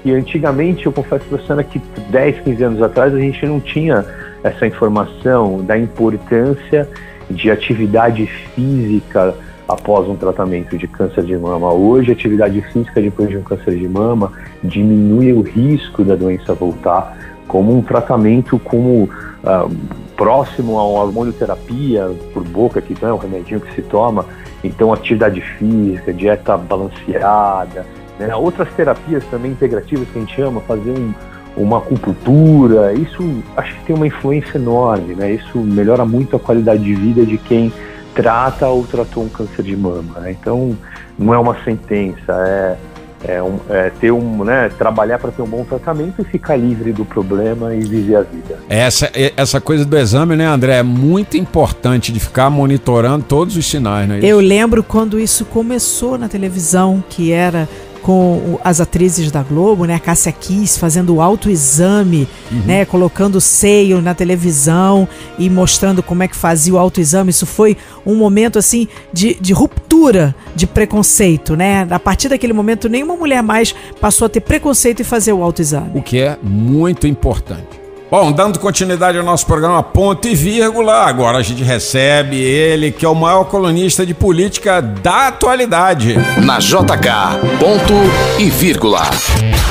[0.02, 4.04] que antigamente, eu confesso para você, que 10, 15 anos atrás a gente não tinha
[4.42, 6.88] essa informação da importância
[7.30, 9.34] de atividade física
[9.68, 11.72] após um tratamento de câncer de mama.
[11.72, 14.32] Hoje, atividade física depois de um câncer de mama
[14.62, 17.16] diminui o risco da doença voltar,
[17.46, 19.76] como um tratamento como uh,
[20.16, 24.26] próximo a uma hormonioterapia por boca, que não é um remedinho que se toma.
[24.62, 27.86] Então, atividade física, dieta balanceada,
[28.18, 28.34] né?
[28.34, 31.12] outras terapias também integrativas que a gente chama, fazer um,
[31.56, 35.32] uma acupuntura, isso acho que tem uma influência enorme, né?
[35.32, 37.72] Isso melhora muito a qualidade de vida de quem
[38.14, 40.20] trata ou tratou um câncer de mama.
[40.20, 40.32] Né?
[40.32, 40.76] Então,
[41.18, 42.76] não é uma sentença, é,
[43.24, 46.92] é, um, é ter um, né, trabalhar para ter um bom tratamento e ficar livre
[46.92, 48.58] do problema e viver a vida.
[48.68, 53.66] Essa, essa coisa do exame, né, André, é muito importante de ficar monitorando todos os
[53.66, 54.20] sinais, né?
[54.22, 57.68] Eu lembro quando isso começou na televisão, que era
[58.02, 59.94] com as atrizes da Globo, né?
[59.94, 62.62] A Cássia Kiss fazendo o autoexame, uhum.
[62.66, 62.84] né?
[62.84, 67.30] Colocando o seio na televisão e mostrando como é que fazia o autoexame.
[67.30, 71.86] Isso foi um momento, assim, de, de ruptura de preconceito, né?
[71.90, 75.92] A partir daquele momento, nenhuma mulher mais passou a ter preconceito em fazer o autoexame.
[75.94, 77.81] O que é muito importante.
[78.12, 83.06] Bom, dando continuidade ao nosso programa Ponto e Vírgula, agora a gente recebe ele, que
[83.06, 86.16] é o maior colunista de política da atualidade.
[86.44, 87.94] Na JK, ponto
[88.38, 89.00] e vírgula.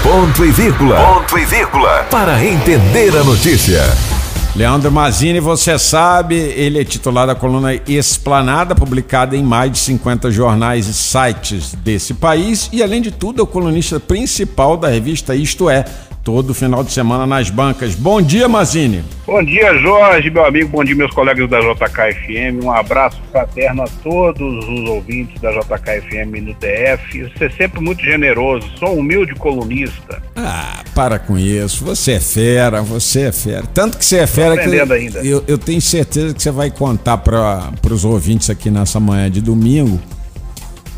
[0.01, 0.95] Ponto e vírgula.
[0.95, 2.07] Ponto e vírgula.
[2.09, 3.83] Para entender a notícia.
[4.55, 10.31] Leandro Mazini, você sabe, ele é titular da coluna Esplanada, publicada em mais de 50
[10.31, 15.35] jornais e sites desse país, e além de tudo, é o colunista principal da revista
[15.35, 15.85] Isto É
[16.23, 17.95] todo final de semana nas bancas.
[17.95, 19.03] Bom dia, Mazini.
[19.25, 20.69] Bom dia, Jorge, meu amigo.
[20.69, 22.63] Bom dia, meus colegas da JKFM.
[22.63, 27.23] Um abraço fraterno a todos os ouvintes da JKFM no DF.
[27.23, 28.67] Você é sempre muito generoso.
[28.77, 30.21] Sou um humilde colunista.
[30.35, 31.83] Ah, para com isso.
[31.85, 33.63] Você é fera, você é fera.
[33.73, 35.19] Tanto que você é fera que eu, ainda.
[35.19, 39.41] Eu, eu tenho certeza que você vai contar para os ouvintes aqui nessa manhã de
[39.41, 39.99] domingo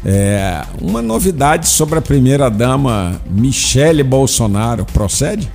[0.05, 5.49] é, uma novidade sobre a primeira-dama Michele Bolsonaro, procede?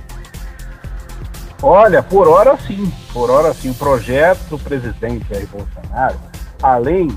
[1.61, 3.69] Olha, por hora sim, por hora sim.
[3.69, 6.17] O projeto do presidente Jair Bolsonaro,
[6.63, 7.09] além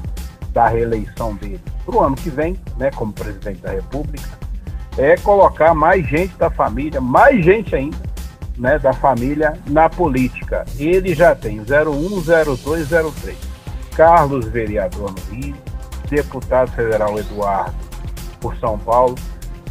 [0.52, 4.28] da reeleição dele para o ano que vem, né, como presidente da República,
[4.98, 7.96] é colocar mais gente da família, mais gente ainda,
[8.58, 10.64] né, da família na política.
[10.78, 11.64] Ele já tem 01,
[12.56, 13.36] 02, 03.
[13.94, 15.56] Carlos, vereador no Rio,
[16.12, 17.74] deputado federal Eduardo
[18.38, 19.14] por São Paulo,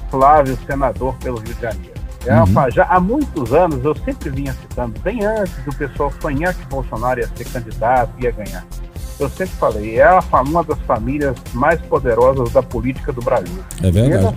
[0.09, 1.91] Flávio, senador pelo Rio de Janeiro.
[2.25, 2.71] É uhum.
[2.71, 7.19] já há muitos anos eu sempre vinha citando, bem antes do pessoal sonhar que Bolsonaro
[7.19, 8.63] ia ser candidato, ia ganhar.
[9.19, 13.63] Eu sempre falei, é uma das famílias mais poderosas da política do Brasil.
[13.83, 14.35] É verdade.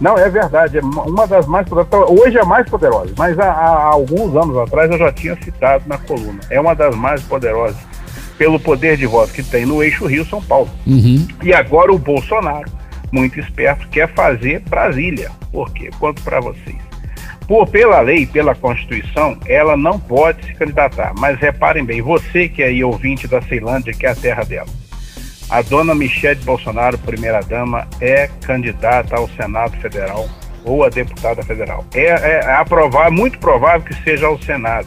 [0.00, 2.18] Não, é verdade, é uma das mais poderosas.
[2.18, 5.98] Hoje é mais poderosa, mas há, há alguns anos atrás eu já tinha citado na
[5.98, 6.40] coluna.
[6.50, 7.76] É uma das mais poderosas
[8.38, 10.70] pelo poder de voto que tem no eixo Rio-São Paulo.
[10.86, 11.26] Uhum.
[11.42, 12.70] E agora o Bolsonaro,
[13.10, 15.30] muito esperto, quer fazer Brasília.
[15.50, 15.90] Por quê?
[15.98, 16.76] Quanto para vocês.
[17.46, 21.12] Por, pela lei, pela Constituição, ela não pode se candidatar.
[21.18, 24.68] Mas reparem bem, você que é aí ouvinte da Ceilândia, que é a terra dela,
[25.50, 30.28] a dona Michelle Bolsonaro, primeira-dama, é candidata ao Senado Federal
[30.64, 31.84] ou a deputada federal.
[31.94, 34.86] É, é, é, aprovar, muito provável que seja ao Senado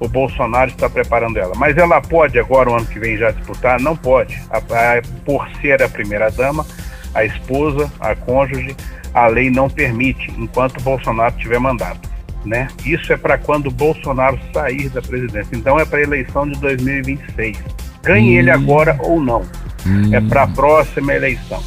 [0.00, 1.54] o Bolsonaro está preparando ela.
[1.56, 3.80] Mas ela pode agora, o ano que vem, já disputar?
[3.80, 4.40] Não pode.
[4.50, 6.66] A, a, por ser a primeira-dama,
[7.14, 8.76] a esposa, a cônjuge,
[9.12, 12.08] a lei não permite, enquanto o Bolsonaro tiver mandato.
[12.44, 12.68] Né?
[12.84, 15.56] Isso é para quando o Bolsonaro sair da presidência.
[15.56, 17.58] Então é para a eleição de 2026.
[18.02, 18.38] Ganhe hum.
[18.38, 19.42] ele agora ou não.
[19.86, 20.14] Hum.
[20.14, 21.62] É para a próxima eleição.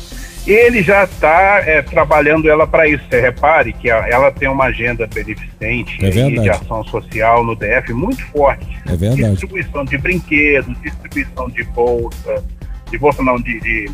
[0.48, 3.04] Ele já está é, trabalhando ela para isso.
[3.10, 7.91] Você repare que a, ela tem uma agenda beneficente é de ação social no DF
[7.93, 8.66] muito forte.
[8.88, 9.32] É verdade.
[9.32, 12.43] Distribuição de brinquedos, distribuição de bolsa,
[12.89, 13.91] de bolsa não, de, de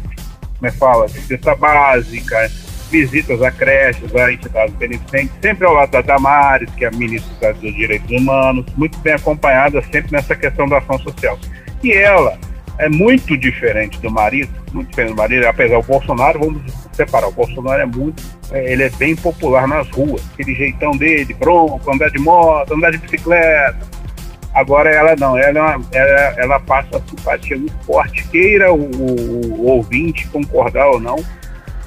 [0.57, 2.51] como é que fala, de cesta básica,
[2.91, 7.51] visitas a creches, a entidades beneficentes, sempre ao lado da Damares, que é a ministra
[7.55, 11.39] dos Direitos Humanos, muito bem acompanhada sempre nessa questão da ação social.
[11.83, 12.37] E ela
[12.77, 16.61] é muito diferente do marido, muito diferente do marido, apesar do Bolsonaro, vamos
[16.93, 21.33] separar, o Bolsonaro é muito, é, ele é bem popular nas ruas, aquele jeitão dele,
[21.33, 23.93] bronco, andar de moto, andar de bicicleta.
[24.53, 29.65] Agora ela não, ela, é ela, ela passa simpatia muito forte, queira o, o, o
[29.65, 31.17] ouvinte concordar ou não,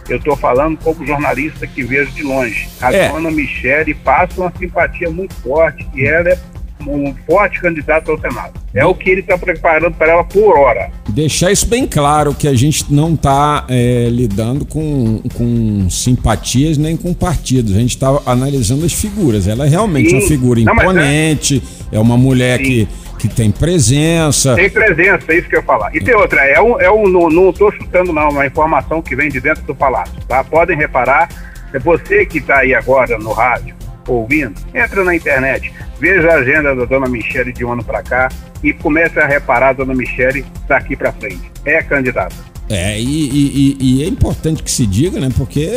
[0.09, 2.69] eu estou falando como jornalista que vejo de longe.
[2.81, 3.09] A é.
[3.09, 6.39] dona Michele passa uma simpatia muito forte e ela é
[6.87, 8.55] um forte candidato ao Senado.
[8.75, 10.91] É o que ele está preparando para ela por hora.
[11.09, 13.67] deixar isso bem claro que a gente não está
[14.11, 17.75] lidando com, com simpatias nem com partidos.
[17.75, 19.49] A gente está analisando as figuras.
[19.49, 20.17] Ela é realmente Sim.
[20.17, 21.99] uma figura Não, é- imponente, é...
[21.99, 22.65] uma mulher Sim.
[22.65, 24.55] que, que tem presença.
[24.55, 25.95] Tem presença, é isso que eu ia falar.
[25.95, 29.29] E tem outra, é um, é um, não, tô chutando não, uma informação que vem
[29.29, 30.45] de dentro do palácio, tá?
[30.45, 31.29] Podem reparar,
[31.73, 33.75] é você que está aí agora no rádio,
[34.07, 38.29] ouvindo, entra na internet, veja a agenda da dona Michele de um ano para cá
[38.63, 41.51] e comece a reparar a dona Michele daqui para frente.
[41.65, 42.35] É candidata.
[42.69, 45.29] É, e, e- e- é importante que se diga, né?
[45.37, 45.69] Porque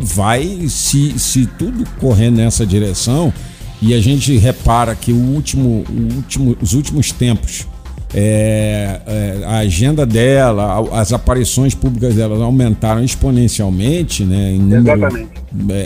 [0.00, 3.32] vai, se, se tudo correr nessa direção,
[3.82, 7.66] e a gente repara que o último, o último, os últimos tempos,
[8.14, 14.52] é, é, a agenda dela, as aparições públicas dela aumentaram exponencialmente, né?
[14.52, 15.30] Em número Exatamente.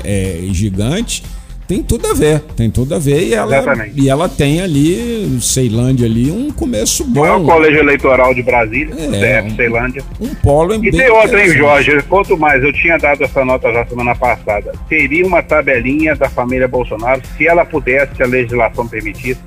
[0.05, 1.23] é, é, gigante.
[1.71, 3.23] Tem tudo a ver, tem tudo a ver.
[3.29, 3.93] E ela, Exatamente.
[4.01, 7.47] e ela tem ali, Ceilândia ali, um começo O maior bom.
[7.47, 10.03] colégio eleitoral de Brasília, É, CF um- Ceilândia.
[10.21, 11.53] Um polo E bem tem outra, hein.
[11.53, 12.03] Jorge?
[12.09, 14.73] Quanto mais, eu tinha dado essa nota já semana passada.
[14.89, 19.39] Teria uma tabelinha da família Bolsonaro, se ela pudesse, se a legislação permitisse,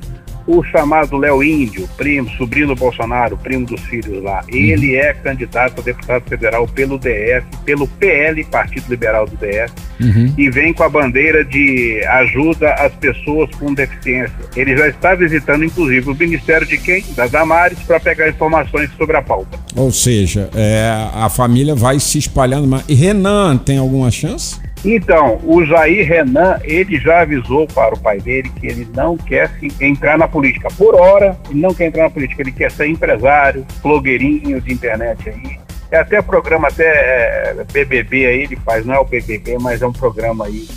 [0.46, 4.44] o chamado Léo Índio, primo, sobrinho do Bolsonaro, primo dos filhos lá.
[4.50, 10.34] Ele é candidato a deputado federal pelo DF, pelo PL, Partido Liberal do DF, Uhum.
[10.38, 14.34] e vem com a bandeira de ajuda às pessoas com deficiência.
[14.56, 17.04] Ele já está visitando, inclusive, o Ministério de quem?
[17.16, 19.58] Da Damares, para pegar informações sobre a pauta.
[19.76, 22.84] Ou seja, é, a família vai se espalhando mais.
[22.90, 24.60] E Renan tem alguma chance?
[24.86, 29.50] Então, o Jair Renan, ele já avisou para o pai dele que ele não quer
[29.60, 30.68] se- entrar na política.
[30.78, 35.30] Por hora, ele não quer entrar na política, ele quer ser empresário, blogueirinho de internet
[35.30, 35.58] aí.
[35.90, 39.88] É até programa, até é, BBB aí ele faz, não é o BBB, mas é
[39.88, 40.68] um programa aí,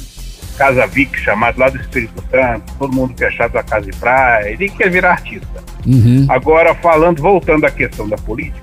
[0.59, 4.69] Casa Vic, chamado lá do Espírito Santo, todo mundo fechado da casa de praia, ele
[4.69, 5.65] quer virar artista.
[5.87, 6.27] Uhum.
[6.29, 8.61] Agora, falando, voltando à questão da política,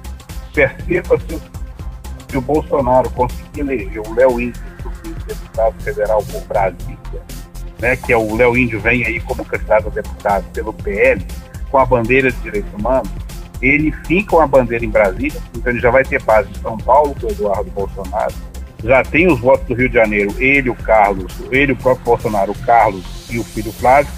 [0.54, 1.42] perceba se,
[2.30, 4.54] se o Bolsonaro conseguir eleger o Léo subir
[5.26, 6.98] deputado federal por Brasília,
[7.80, 11.26] né, que é o Léo Índio vem aí como candidato a deputado pelo PL,
[11.70, 13.10] com a bandeira de direitos humanos,
[13.62, 16.78] ele fica com a bandeira em Brasília, então ele já vai ter base em São
[16.78, 18.34] Paulo com o Eduardo Bolsonaro,
[18.84, 22.52] já tem os votos do Rio de Janeiro, ele, o Carlos, ele, o próprio Bolsonaro,
[22.52, 24.12] o Carlos e o filho Flávio,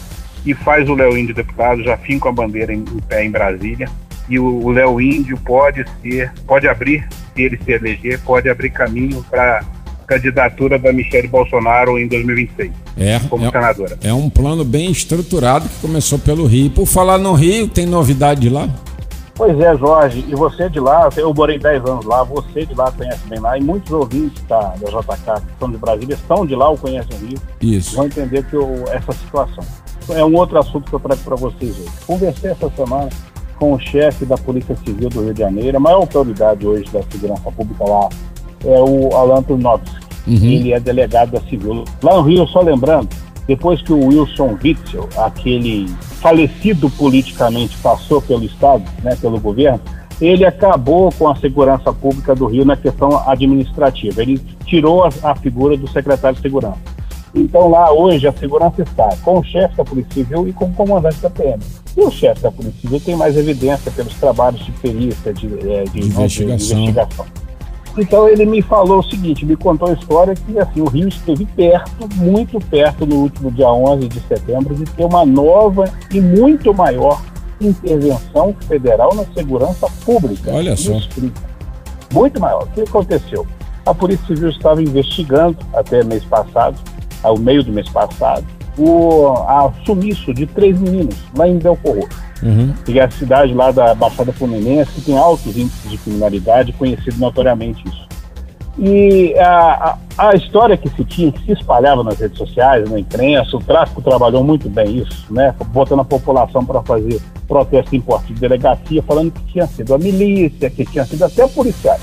[0.46, 3.88] e faz o Léo Índio deputado, já finca a bandeira em, em pé em Brasília,
[4.28, 9.24] e o Léo Índio pode ser, pode abrir, se ele se eleger, pode abrir caminho
[9.30, 9.64] para
[10.06, 13.98] candidatura da Michelle Bolsonaro em 2026, É, como é, senadora.
[14.04, 16.70] é um plano bem estruturado que começou pelo Rio.
[16.70, 18.70] Por falar no Rio, tem novidade de lá?
[19.38, 22.90] Pois é, Jorge, e você de lá, eu morei 10 anos lá, você de lá
[22.92, 26.56] conhece bem lá, e muitos ouvintes da, da JK que são de Brasília, são de
[26.56, 27.98] lá ou conhecem o Rio, Isso.
[27.98, 29.64] vão entender que eu- essa situação.
[30.10, 31.90] É um outro assunto que eu trago para vocês hoje.
[32.08, 33.10] Conversei essa semana
[33.60, 37.02] com o chefe da Polícia Civil do Rio de Janeiro, a maior autoridade hoje da
[37.12, 38.08] segurança pública lá
[38.66, 39.96] é o Alan Turnovski.
[40.28, 40.36] Uhum.
[40.36, 41.84] Ele é delegado da Civil.
[42.02, 43.08] Lá no Rio, só lembrando,
[43.48, 45.88] depois que o Wilson Witzel, aquele
[46.20, 49.80] falecido politicamente, passou pelo Estado, né, pelo governo,
[50.20, 54.22] ele acabou com a segurança pública do Rio na questão administrativa.
[54.22, 56.80] Ele tirou a, a figura do secretário de segurança.
[57.36, 60.74] Então lá hoje a segurança está com o chefe da Polícia Civil e com o
[60.74, 61.62] comandante da PM.
[61.98, 65.90] E o chefe da Polícia Civil tem mais evidência pelos trabalhos de perícia, de, de-
[65.92, 66.48] De investigação.
[66.48, 67.26] de investigação.
[67.98, 71.46] Então ele me falou o seguinte, me contou a história que assim, o Rio esteve
[71.46, 76.74] perto, muito perto no último dia 11 de setembro de ter uma nova e muito
[76.74, 77.22] maior
[77.62, 80.52] intervenção federal na segurança pública.
[80.52, 81.00] Olha só.
[82.14, 82.64] Muito maior.
[82.64, 83.48] O que aconteceu?
[83.86, 86.78] A Polícia Civil estava investigando até mês passado,
[87.24, 88.46] ao meio do mês passado,
[88.78, 92.08] o a sumiço de três meninos lá em Belcorro
[92.46, 92.74] Uhum.
[92.86, 97.18] que é a cidade lá da Baixada Fluminense, que tem altos índices de criminalidade, conhecido
[97.18, 98.06] notoriamente isso.
[98.78, 103.00] E a, a, a história que se tinha, que se espalhava nas redes sociais, na
[103.00, 105.56] imprensa, o tráfico trabalhou muito bem isso, né?
[105.68, 109.98] Botando a população para fazer protesto em porte de delegacia, falando que tinha sido a
[109.98, 112.02] milícia, que tinha sido até policiais.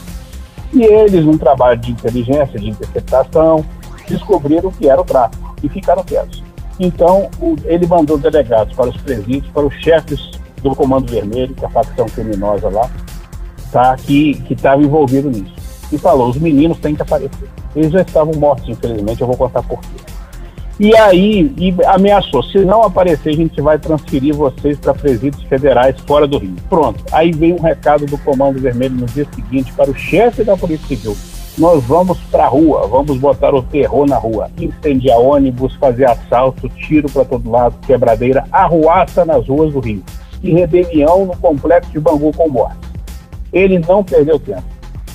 [0.72, 3.62] E eles, num trabalho de inteligência, de interceptação,
[4.08, 6.42] descobriram que era o tráfico e ficaram quietos.
[6.80, 10.30] Então, o- ele mandou delegados para os presídios, para os chefes
[10.62, 12.88] do Comando Vermelho, que é a facção criminosa lá,
[13.70, 15.52] tá, que estava envolvido nisso.
[15.90, 17.48] E falou: os meninos têm que aparecer.
[17.74, 20.12] Eles já estavam mortos, infelizmente, eu vou contar por quê.
[20.80, 25.96] E aí, e ameaçou: se não aparecer, a gente vai transferir vocês para presídios federais
[26.06, 26.56] fora do Rio.
[26.68, 27.04] Pronto.
[27.12, 30.86] Aí veio um recado do Comando Vermelho no dia seguinte para o chefe da Polícia
[30.88, 31.16] Civil:
[31.58, 36.68] nós vamos para a rua, vamos botar o terror na rua, incendiar ônibus, fazer assalto,
[36.70, 40.02] tiro para todo lado, quebradeira, arruaça nas ruas do Rio
[40.50, 42.78] rebelião no complexo de Bangu com morte.
[43.52, 44.64] Ele não perdeu tempo.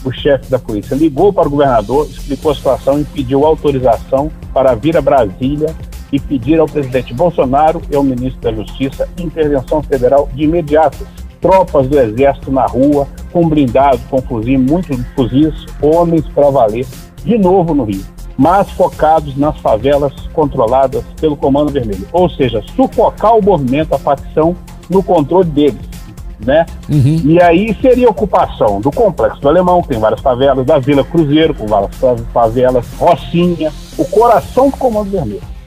[0.05, 4.75] O chefe da polícia ligou para o governador, explicou a situação e pediu autorização para
[4.75, 5.75] vir a Brasília
[6.11, 11.05] e pedir ao presidente Bolsonaro e ao ministro da Justiça intervenção federal de imediato.
[11.41, 16.85] Tropas do exército na rua, com blindados, com fuzis, muitos fuzis, homens para valer,
[17.23, 18.03] de novo no Rio,
[18.37, 22.07] mas focados nas favelas controladas pelo Comando Vermelho.
[22.11, 24.55] Ou seja, sufocar o movimento, a facção,
[24.89, 25.97] no controle deles.
[26.39, 26.65] Né?
[26.87, 31.53] E aí seria ocupação do Complexo do Alemão, que tem várias favelas, da Vila Cruzeiro,
[31.53, 31.95] com várias
[32.31, 35.57] favelas, Rocinha, o coração do Comando Vermelho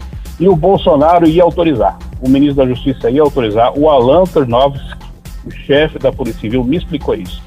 [0.41, 1.99] e o Bolsonaro ia autorizar.
[2.21, 3.79] O ministro da Justiça ia autorizar.
[3.79, 4.97] O Alan Ternovski,
[5.45, 7.43] o chefe da Polícia Civil, me explicou isso.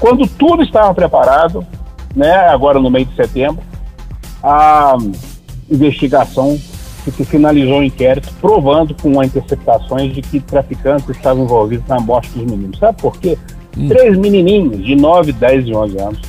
[0.00, 1.66] Quando tudo estava preparado,
[2.14, 3.60] né, agora no mês de setembro,
[4.40, 4.96] a
[5.68, 6.56] investigação
[7.10, 12.44] que finalizou o inquérito provando com interceptações de que traficantes estavam envolvidos na morte dos
[12.50, 12.78] meninos.
[12.78, 13.36] Sabe por quê?
[13.76, 13.88] Hum.
[13.88, 16.20] Três menininhos de 9, 10 e 11 anos,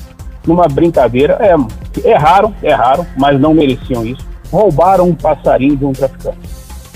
[0.46, 1.56] numa brincadeira, é,
[2.08, 6.38] erraram, erraram, mas não mereciam isso roubaram um passarinho de um traficante.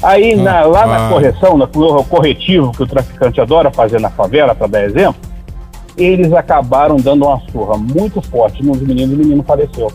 [0.02, 4.68] Aí, na, lá na correção, no corretivo que o traficante adora fazer na favela, para
[4.68, 5.16] dar exemplo,
[5.96, 9.92] eles acabaram dando uma surra muito forte nos meninos e o menino faleceu.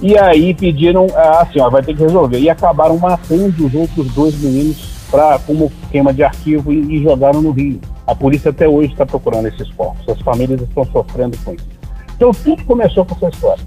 [0.00, 2.38] E aí pediram, ah, assim, ó, vai ter que resolver.
[2.38, 7.42] E acabaram matando os outros dois meninos pra, como queima de arquivo e, e jogaram
[7.42, 7.80] no rio.
[8.06, 10.08] A polícia até hoje está procurando esses corpos.
[10.08, 11.66] As famílias estão sofrendo com isso.
[12.16, 13.64] Então tudo começou com essa história.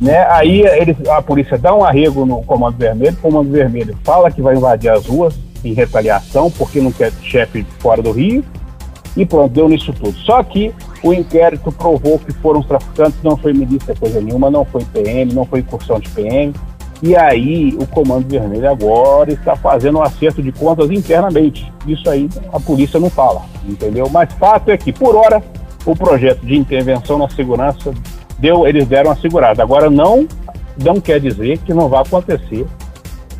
[0.00, 0.26] Né?
[0.30, 4.40] Aí eles, a polícia dá um arrego no Comando Vermelho, o Comando Vermelho fala que
[4.40, 8.42] vai invadir as ruas em retaliação, porque não quer chefe fora do Rio,
[9.16, 10.16] e pronto, deu nisso tudo.
[10.18, 14.64] Só que o inquérito provou que foram os traficantes, não foi milícia coisa nenhuma, não
[14.64, 16.52] foi PM, não foi incursão de PM,
[17.02, 21.70] e aí o Comando Vermelho agora está fazendo um acerto de contas internamente.
[21.86, 24.08] Isso aí a polícia não fala, entendeu?
[24.10, 25.42] Mas fato é que, por hora,
[25.86, 27.94] o projeto de intervenção na segurança
[28.38, 29.62] deu, eles deram a segurada.
[29.62, 30.28] Agora não,
[30.82, 32.66] não quer dizer que não vai acontecer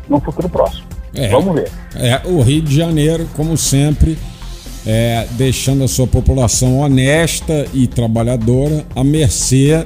[0.09, 0.87] no futuro próximo.
[1.13, 1.71] É, Vamos ver.
[1.95, 4.17] É, o Rio de Janeiro, como sempre,
[4.85, 9.85] é, deixando a sua população honesta e trabalhadora à mercê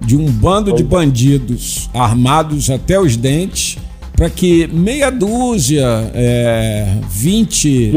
[0.00, 3.78] de um bando de bandidos armados até os dentes
[4.16, 5.84] para que meia dúzia,
[6.14, 7.92] é, 20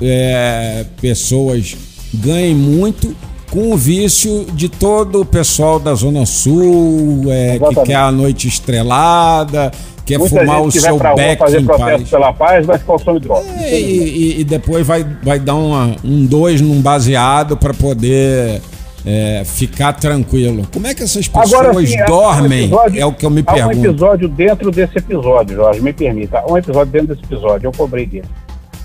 [0.00, 1.76] é, pessoas
[2.14, 3.14] ganhem muito
[3.50, 8.46] com o vício de todo o pessoal da Zona Sul, é, que quer a noite
[8.46, 9.70] estrelada,
[10.04, 12.08] quer Muita fumar o seu beck fazer em paz.
[12.08, 13.46] pela paz, mas consome droga.
[13.58, 18.60] É, e, e, e, depois vai, vai dar uma, um dois num baseado para poder
[19.04, 20.66] é, ficar tranquilo.
[20.72, 22.62] Como é que essas pessoas Agora, sim, dormem?
[22.62, 23.64] Um episódio, é o que eu me pergunto.
[23.64, 26.44] Há um episódio dentro desse episódio, Jorge, me permita.
[26.50, 28.28] Um episódio dentro desse episódio, eu cobrei dele.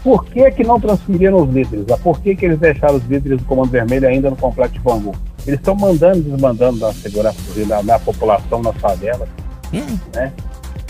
[0.03, 1.85] Por que, que não transferiram os líderes?
[1.89, 4.79] Ah, por que, que eles deixaram os líderes do Comando Vermelho ainda no complexo de
[4.81, 5.15] Bangu?
[5.47, 9.29] Eles estão mandando e desmandando na segurança da, da população nas favelas.
[9.73, 9.97] Hum.
[10.13, 10.33] Né?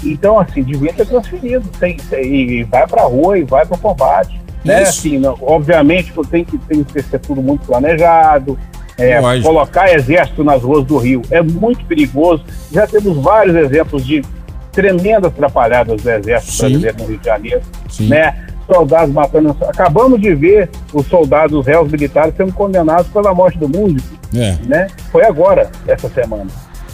[0.04, 1.68] Então, assim, devia ter transferido.
[1.80, 4.42] Tem, tem, e vai para a rua e vai para o combate.
[4.66, 4.82] Né?
[4.82, 8.58] Assim, não, obviamente tem que, tem que ser tudo muito planejado.
[8.98, 12.44] É, colocar exército nas ruas do Rio é muito perigoso.
[12.72, 14.24] Já temos vários exemplos de
[14.72, 16.62] tremendas atrapalhadas do exército Sim.
[16.62, 17.62] brasileiro no Rio de Janeiro.
[17.90, 18.08] Sim.
[18.08, 18.43] Né?
[18.66, 19.56] Soldados matando.
[19.68, 24.16] Acabamos de ver os soldados os réus militares sendo condenados pela morte do músico.
[24.36, 24.58] É.
[24.66, 24.88] Né?
[25.12, 26.48] Foi agora, essa semana.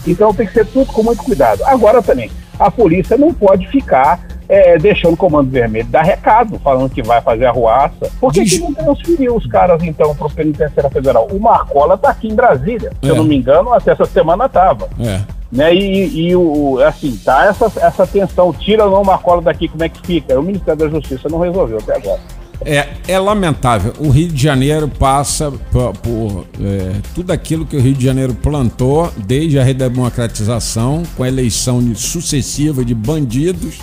[0.08, 1.64] Então tem que ser tudo com muito cuidado.
[1.66, 6.90] Agora também, a polícia não pode ficar é, deixando o Comando Vermelho dar recado, falando
[6.90, 8.12] que vai fazer a ruaça.
[8.20, 11.28] Por que, que não transferiu os caras, então, para o Penitenciário Federal?
[11.32, 12.92] O Marcola está aqui em Brasília.
[13.02, 13.12] Se é.
[13.12, 14.90] eu não me engano, até essa semana estava.
[15.00, 15.22] É.
[15.52, 15.74] Né?
[15.74, 19.90] E, e, o, assim, tá essa, essa tensão, tira ou não Marcola daqui, como é
[19.90, 20.40] que fica?
[20.40, 22.22] O Ministério da Justiça não resolveu até agora.
[22.66, 23.94] É, é lamentável.
[24.00, 28.34] O Rio de Janeiro passa por, por é, tudo aquilo que o Rio de Janeiro
[28.34, 33.80] plantou desde a redemocratização, com a eleição sucessiva de bandidos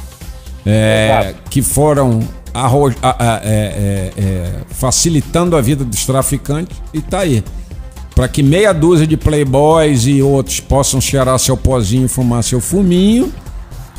[0.66, 2.20] é, que foram
[2.52, 7.42] arro, a, a, é, é, é, facilitando a vida dos traficantes e tá aí
[8.16, 12.62] para que meia dúzia de playboys e outros possam cheirar seu pozinho e fumar seu
[12.62, 13.30] fuminho.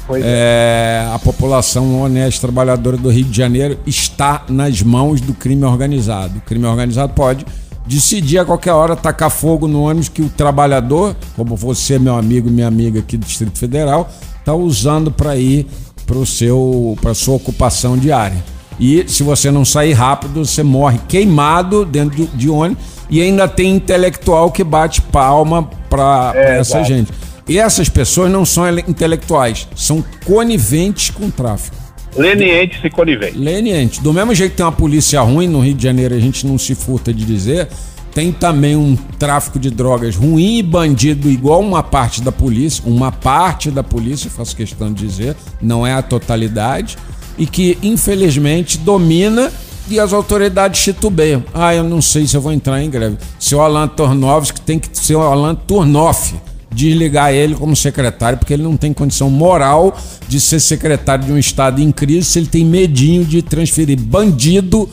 [0.10, 1.06] É.
[1.06, 1.14] é.
[1.14, 6.40] a população honesta trabalhadora do Rio de Janeiro está nas mãos do crime organizado.
[6.40, 7.46] O crime organizado pode
[7.86, 12.50] decidir a qualquer hora tacar fogo no ônibus que o trabalhador, como você, meu amigo,
[12.50, 14.10] minha amiga aqui do Distrito Federal,
[14.40, 15.68] está usando para ir
[16.08, 18.44] para seu para sua ocupação diária.
[18.80, 23.76] E se você não sair rápido, você morre queimado dentro de ônibus e ainda tem
[23.76, 26.86] intelectual que bate palma para é, essa exato.
[26.86, 27.12] gente.
[27.48, 31.76] E essas pessoas não são intelectuais, são coniventes com o tráfico.
[32.16, 33.40] Lenientes e coniventes.
[33.40, 34.00] Lenientes.
[34.00, 36.58] Do mesmo jeito que tem uma polícia ruim no Rio de Janeiro, a gente não
[36.58, 37.70] se furta de dizer,
[38.14, 43.12] tem também um tráfico de drogas ruim e bandido igual uma parte da polícia, uma
[43.12, 46.98] parte da polícia, faço questão de dizer, não é a totalidade,
[47.38, 49.52] e que infelizmente domina
[49.90, 51.44] e as autoridades titubeiam.
[51.54, 53.18] Ah, eu não sei se eu vou entrar em greve.
[53.40, 56.36] Seu Alan Tornovski tem que ser o Alan Turnoff
[56.72, 61.38] desligar ele como secretário, porque ele não tem condição moral de ser secretário de um
[61.38, 64.88] estado em crise se ele tem medinho de transferir bandido,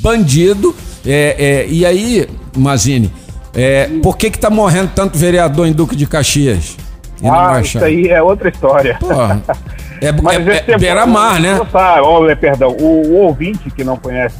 [0.00, 0.74] bandido.
[1.04, 3.12] É, é, e aí, Mazini,
[3.52, 6.76] é, por que que tá morrendo tanto vereador em Duque de Caxias?
[7.22, 8.98] Ah, isso aí é outra história.
[10.12, 11.60] Porra, é, Mas é, é beira-mar, né?
[12.02, 14.36] Ó, perdão, o, o ouvinte que não conhece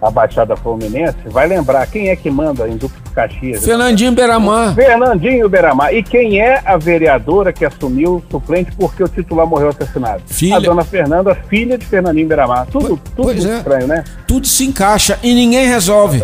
[0.00, 3.64] a Baixada Fluminense vai lembrar quem é que manda em Duque de Caxias.
[3.64, 4.74] Fernandinho Beira-Mar.
[4.74, 5.94] Fernandinho Beramar.
[5.94, 10.22] E quem é a vereadora que assumiu o suplente porque o titular morreu assassinado?
[10.26, 10.56] Filha.
[10.56, 12.66] A dona Fernanda, filha de Fernandinho Beramar.
[12.66, 13.34] Tudo, tudo é.
[13.34, 14.04] estranho, né?
[14.26, 16.22] Tudo se encaixa e ninguém resolve.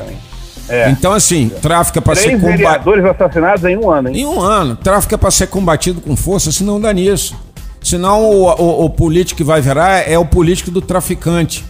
[0.68, 0.90] É.
[0.90, 2.56] Então, assim, tráfico é para ser combatido.
[2.56, 4.20] vereadores assassinados em um ano, hein?
[4.20, 4.76] Em um ano.
[4.76, 7.36] Tráfico é para ser combatido com força, senão dá nisso.
[7.82, 11.64] Senão o, o- o político que vai virar é o político do traficante.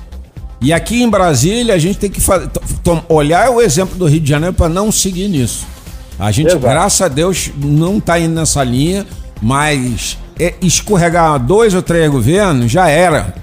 [0.60, 4.06] E aqui em Brasília a gente tem que fa- to- tom- olhar o exemplo do
[4.06, 5.66] Rio de Janeiro para não seguir nisso.
[6.18, 6.60] A gente, Exato.
[6.60, 9.04] graças a Deus, não tá indo nessa linha,
[9.40, 13.34] mas é escorregar dois ou três governos já era.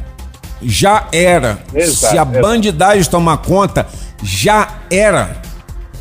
[0.61, 1.59] Já era.
[1.73, 2.39] Exato, Se a exato.
[2.41, 3.85] bandidagem tomar conta,
[4.23, 5.41] já era.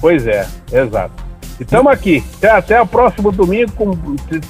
[0.00, 1.24] Pois é, exato.
[1.60, 2.22] Estamos aqui.
[2.36, 3.72] Até, até o próximo domingo.
[3.72, 3.96] Com,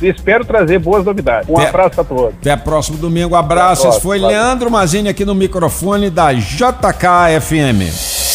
[0.02, 1.48] espero trazer boas novidades.
[1.48, 2.34] Um Até- abraço a todos.
[2.40, 3.34] Até próximo domingo.
[3.34, 3.82] Abraço.
[3.82, 4.40] Até a Esse foi próxima.
[4.42, 7.90] Leandro Mazini aqui no microfone da JKFM.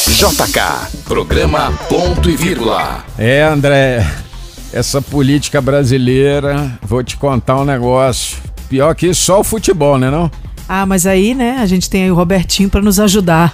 [0.07, 3.03] JK, programa ponto e vírgula.
[3.17, 4.05] É, André,
[4.73, 8.37] essa política brasileira, vou te contar um negócio.
[8.69, 10.29] Pior que só o futebol, né não?
[10.67, 13.53] Ah, mas aí, né, a gente tem aí o Robertinho pra nos ajudar.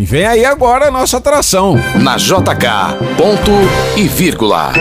[0.00, 1.76] E vem aí agora a nossa atração.
[2.02, 3.50] Na JK, ponto
[3.98, 4.72] e vírgula.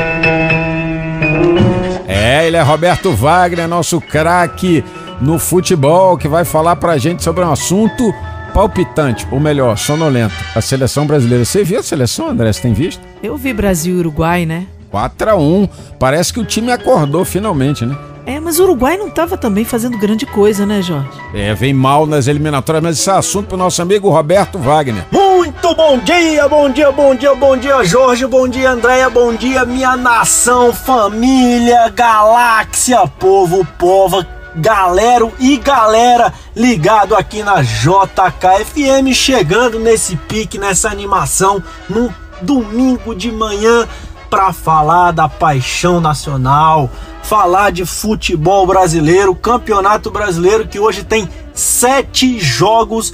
[2.07, 4.81] É, ele é Roberto Wagner, nosso craque
[5.19, 8.15] no futebol, que vai falar pra gente sobre um assunto
[8.53, 10.35] palpitante, ou melhor, sonolento.
[10.55, 11.43] A seleção brasileira.
[11.43, 12.53] Você viu a seleção, André?
[12.53, 13.01] Você tem visto?
[13.21, 14.67] Eu vi Brasil e Uruguai, né?
[14.89, 15.67] 4 a 1
[15.99, 17.93] Parece que o time acordou finalmente, né?
[18.29, 21.09] É, mas o Uruguai não tava também fazendo grande coisa, né, Jorge?
[21.33, 25.03] É, vem mal nas eliminatórias, mas esse é assunto pro nosso amigo Roberto Wagner.
[25.11, 29.65] Muito bom dia, bom dia, bom dia, bom dia, Jorge, bom dia, Andréia, bom dia,
[29.65, 34.23] minha nação, família, galáxia, povo, pova,
[34.55, 42.11] galero e galera ligado aqui na JKFM, chegando nesse pique, nessa animação, num
[42.43, 43.87] domingo de manhã
[44.29, 46.91] para falar da paixão nacional,
[47.29, 53.13] falar de futebol brasileiro, campeonato brasileiro que hoje tem sete jogos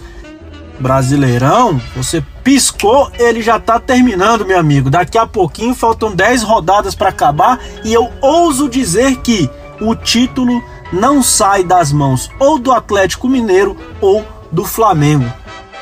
[0.79, 4.89] Brasileirão, você piscou, ele já tá terminando, meu amigo.
[4.89, 9.49] Daqui a pouquinho faltam 10 rodadas para acabar e eu ouso dizer que
[9.79, 10.61] o título
[10.91, 15.31] não sai das mãos ou do Atlético Mineiro ou do Flamengo.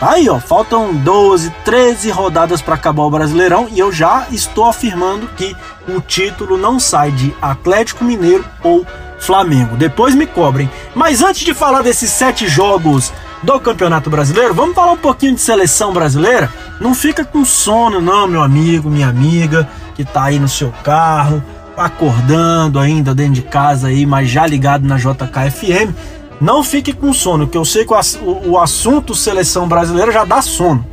[0.02, 5.28] Aí, ó, faltam 12, 13 rodadas para acabar o Brasileirão e eu já estou afirmando
[5.30, 5.56] que
[5.88, 8.86] o título não sai de Atlético Mineiro ou
[9.20, 9.78] Flamengo.
[9.78, 10.70] Depois me cobrem.
[10.94, 15.42] Mas antes de falar desses sete jogos do Campeonato Brasileiro, vamos falar um pouquinho de
[15.42, 16.52] seleção brasileira?
[16.80, 21.44] Não fica com sono, não, meu amigo, minha amiga, que tá aí no seu carro,
[21.78, 25.94] acordando ainda dentro de casa aí, mas já ligado na JKFM.
[26.42, 30.42] Não fique com sono, que eu sei que o, o- assunto seleção brasileira já dá
[30.42, 30.86] sono.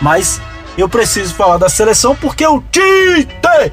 [0.00, 0.40] Mas
[0.76, 3.72] eu preciso falar da seleção porque o Tite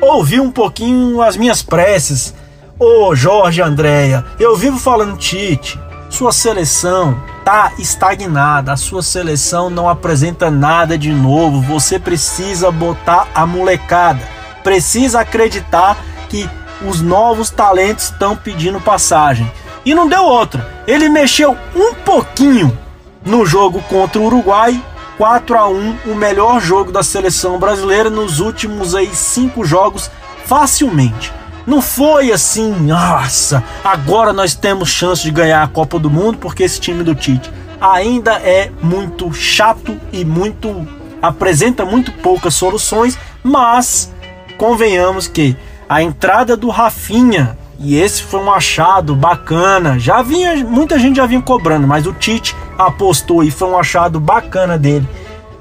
[0.00, 2.34] ouviu um pouquinho as minhas preces.
[2.78, 5.78] Ô Jorge Andréia, eu vivo falando Tite,
[6.10, 11.60] sua seleção tá estagnada, a sua seleção não apresenta nada de novo.
[11.62, 14.20] Você precisa botar a molecada,
[14.64, 15.96] precisa acreditar
[16.28, 16.48] que
[16.84, 19.50] os novos talentos estão pedindo passagem.
[19.84, 20.66] E não deu outra.
[20.86, 22.76] Ele mexeu um pouquinho
[23.24, 24.82] no jogo contra o Uruguai,
[25.16, 30.10] 4 a 1 o melhor jogo da seleção brasileira nos últimos aí cinco jogos
[30.44, 31.32] facilmente.
[31.66, 36.62] Não foi assim, nossa, agora nós temos chance de ganhar a Copa do Mundo porque
[36.62, 40.86] esse time do Tite ainda é muito chato e muito
[41.22, 44.12] apresenta muito poucas soluções, mas
[44.58, 45.56] convenhamos que
[45.88, 49.98] a entrada do Rafinha e esse foi um achado bacana.
[49.98, 54.20] Já vinha, muita gente já vinha cobrando, mas o Tite apostou e foi um achado
[54.20, 55.08] bacana dele.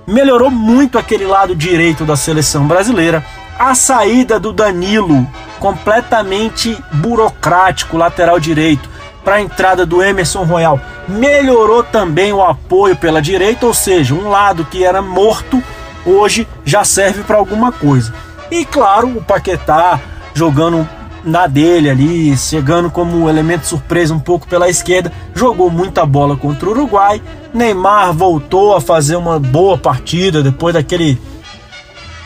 [0.05, 3.23] Melhorou muito aquele lado direito da seleção brasileira.
[3.57, 5.27] A saída do Danilo,
[5.59, 8.89] completamente burocrático, lateral direito,
[9.23, 14.29] para a entrada do Emerson Royal, melhorou também o apoio pela direita, ou seja, um
[14.29, 15.63] lado que era morto
[16.05, 18.13] hoje já serve para alguma coisa.
[18.51, 19.99] E claro, o Paquetá
[20.33, 20.87] jogando
[21.23, 26.67] na dele ali, chegando como elemento surpresa um pouco pela esquerda, jogou muita bola contra
[26.67, 27.21] o Uruguai.
[27.53, 31.17] Neymar voltou a fazer uma boa partida depois daquele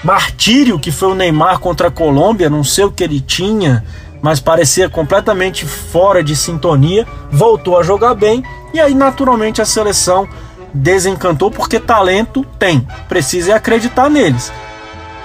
[0.03, 3.83] martírio que foi o Neymar contra a Colômbia, não sei o que ele tinha,
[4.21, 8.43] mas parecia completamente fora de sintonia, voltou a jogar bem
[8.73, 10.27] e aí naturalmente a seleção
[10.73, 14.51] desencantou porque talento tem, precisa acreditar neles.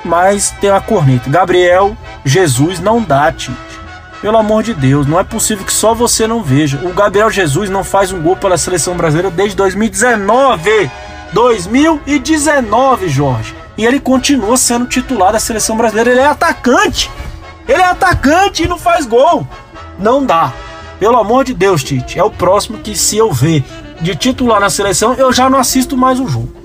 [0.05, 1.31] Mas tem a corneta.
[1.31, 3.73] Gabriel Jesus não dá, Tite.
[4.21, 6.81] Pelo amor de Deus, não é possível que só você não veja.
[6.85, 10.91] O Gabriel Jesus não faz um gol pela seleção brasileira desde 2019.
[11.33, 13.55] 2019, Jorge.
[13.77, 16.11] E ele continua sendo titular da seleção brasileira.
[16.11, 17.11] Ele é atacante.
[17.67, 19.47] Ele é atacante e não faz gol.
[19.99, 20.53] Não dá.
[21.01, 22.17] Pelo amor de Deus, Tite.
[22.17, 23.65] É o próximo que, se eu ver
[24.01, 26.62] de titular na seleção, eu já não assisto mais o jogo.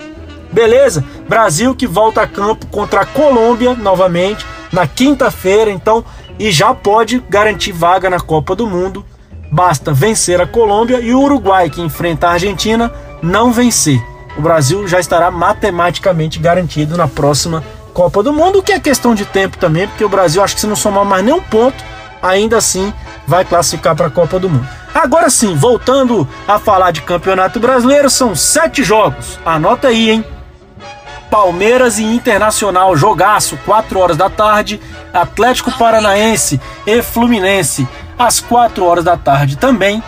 [0.51, 1.03] Beleza?
[1.27, 6.03] Brasil que volta a campo contra a Colômbia novamente na quinta-feira, então,
[6.39, 9.05] e já pode garantir vaga na Copa do Mundo.
[9.51, 12.91] Basta vencer a Colômbia e o Uruguai, que enfrenta a Argentina,
[13.21, 14.01] não vencer.
[14.37, 19.15] O Brasil já estará matematicamente garantido na próxima Copa do Mundo, o que é questão
[19.15, 21.83] de tempo também, porque o Brasil, acho que se não somar mais nenhum ponto,
[22.21, 22.93] ainda assim
[23.25, 24.67] vai classificar para a Copa do Mundo.
[24.93, 29.39] Agora sim, voltando a falar de Campeonato Brasileiro, são sete jogos.
[29.45, 30.25] Anota aí, hein?
[31.29, 34.79] Palmeiras e Internacional, jogaço, 4 horas da tarde.
[35.13, 40.01] Atlético Paranaense e Fluminense, às 4 horas da tarde também.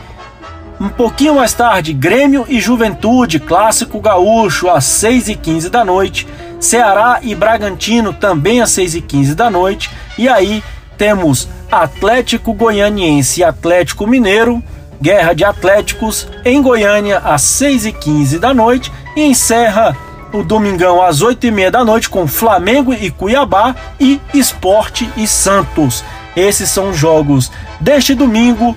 [0.80, 6.26] Um pouquinho mais tarde, Grêmio e Juventude, clássico gaúcho, às 6 e 15 da noite.
[6.57, 9.89] Ceará e Bragantino, também às 6 e 15 da noite.
[10.17, 10.63] E aí
[10.97, 14.63] temos Atlético Goianiense e Atlético Mineiro,
[15.01, 18.91] Guerra de Atléticos, em Goiânia, às 6 e 15 da noite.
[19.17, 19.97] E encerra
[20.32, 25.27] o domingão às 8 e meia da noite com Flamengo e Cuiabá e Esporte e
[25.27, 26.03] Santos.
[26.36, 28.75] Esses são os jogos deste domingo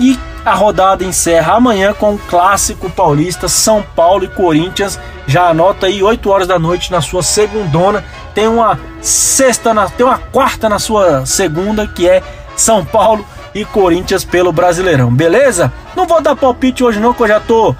[0.00, 4.98] e a rodada encerra amanhã com o clássico paulista São Paulo e Corinthians.
[5.26, 8.04] Já anota aí 8 horas da noite na sua segundona.
[8.34, 12.22] Tem uma sexta, na, tem uma quarta na sua segunda que é
[12.56, 13.24] São Paulo
[13.54, 15.14] e Corinthians pelo Brasileirão.
[15.14, 15.72] Beleza?
[15.96, 17.74] Não vou dar palpite hoje não, que eu já tô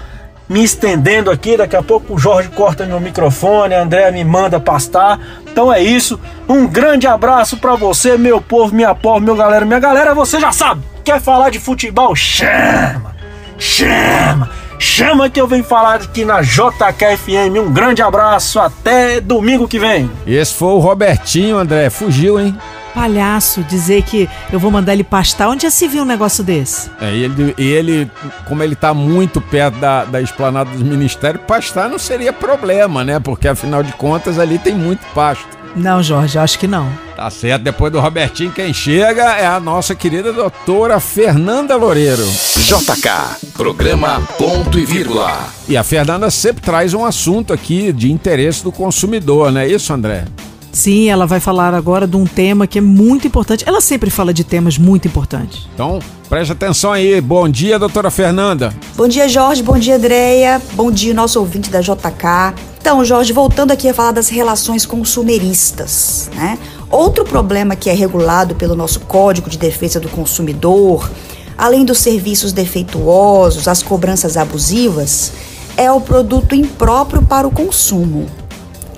[0.48, 1.56] me estendendo aqui.
[1.56, 5.18] Daqui a pouco o Jorge corta meu microfone, a André me manda pastar.
[5.50, 6.18] Então é isso.
[6.48, 10.14] Um grande abraço para você, meu povo, minha povo, meu galera, minha galera.
[10.14, 12.14] Você já sabe, quer falar de futebol?
[12.14, 13.14] Chama!
[13.58, 14.50] Chama!
[14.78, 17.58] Chama que eu venho falar aqui na JKFM.
[17.58, 20.10] Um grande abraço, até domingo que vem.
[20.26, 21.88] Esse foi o Robertinho, André.
[21.90, 22.56] Fugiu, hein?
[22.94, 25.48] Palhaço, dizer que eu vou mandar ele pastar.
[25.48, 26.90] Onde já se viu um negócio desse?
[27.00, 28.10] É, e ele, e ele,
[28.46, 33.18] como ele tá muito perto da, da esplanada dos ministérios, pastar não seria problema, né?
[33.18, 35.64] Porque afinal de contas ali tem muito pasto.
[35.76, 36.88] Não, Jorge, acho que não.
[37.16, 42.24] Tá certo, depois do Robertinho, quem chega é a nossa querida doutora Fernanda Loureiro.
[42.24, 45.48] JK, programa Ponto e Vírgula.
[45.68, 49.92] E a Fernanda sempre traz um assunto aqui de interesse do consumidor, não é isso,
[49.92, 50.24] André?
[50.74, 53.62] Sim, ela vai falar agora de um tema que é muito importante.
[53.64, 55.68] Ela sempre fala de temas muito importantes.
[55.72, 57.20] Então, preste atenção aí.
[57.20, 58.74] Bom dia, doutora Fernanda.
[58.96, 59.62] Bom dia, Jorge.
[59.62, 60.60] Bom dia, Andréia.
[60.72, 62.60] Bom dia, nosso ouvinte da JK.
[62.80, 66.58] Então, Jorge, voltando aqui a falar das relações consumeristas, né?
[66.90, 71.08] Outro problema que é regulado pelo nosso Código de Defesa do Consumidor,
[71.56, 75.32] além dos serviços defeituosos, as cobranças abusivas,
[75.76, 78.26] é o produto impróprio para o consumo.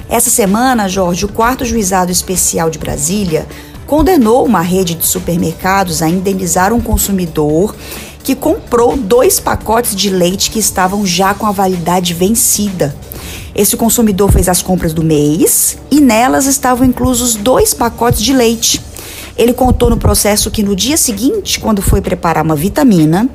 [0.09, 3.47] Essa semana, Jorge, o quarto juizado especial de Brasília
[3.87, 7.75] condenou uma rede de supermercados a indenizar um consumidor
[8.23, 12.95] que comprou dois pacotes de leite que estavam já com a validade vencida.
[13.55, 18.81] Esse consumidor fez as compras do mês e nelas estavam inclusos dois pacotes de leite.
[19.37, 23.29] Ele contou no processo que no dia seguinte, quando foi preparar uma vitamina,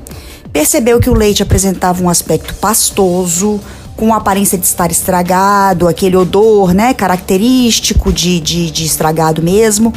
[0.52, 3.60] percebeu que o leite apresentava um aspecto pastoso,
[4.02, 9.94] com aparência de estar estragado, aquele odor, né, característico de, de, de estragado mesmo,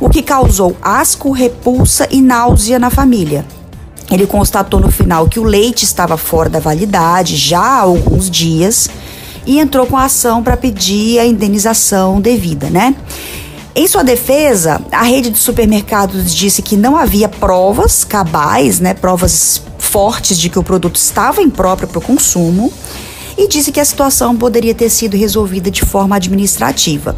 [0.00, 3.44] o que causou asco, repulsa e náusea na família.
[4.12, 8.88] Ele constatou no final que o leite estava fora da validade já há alguns dias
[9.44, 12.94] e entrou com a ação para pedir a indenização devida, né?
[13.74, 19.60] Em sua defesa, a rede de supermercados disse que não havia provas cabais, né, provas
[19.80, 22.72] fortes de que o produto estava impróprio para o consumo
[23.38, 27.14] e disse que a situação poderia ter sido resolvida de forma administrativa.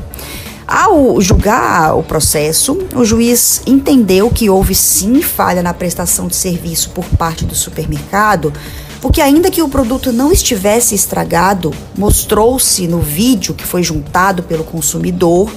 [0.67, 6.91] Ao julgar o processo, o juiz entendeu que houve sim falha na prestação de serviço
[6.91, 8.53] por parte do supermercado,
[9.01, 14.63] Porque ainda que o produto não estivesse estragado, mostrou-se no vídeo que foi juntado pelo
[14.63, 15.51] consumidor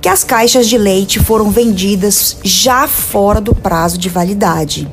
[0.00, 4.88] que as caixas de leite foram vendidas já fora do prazo de validade.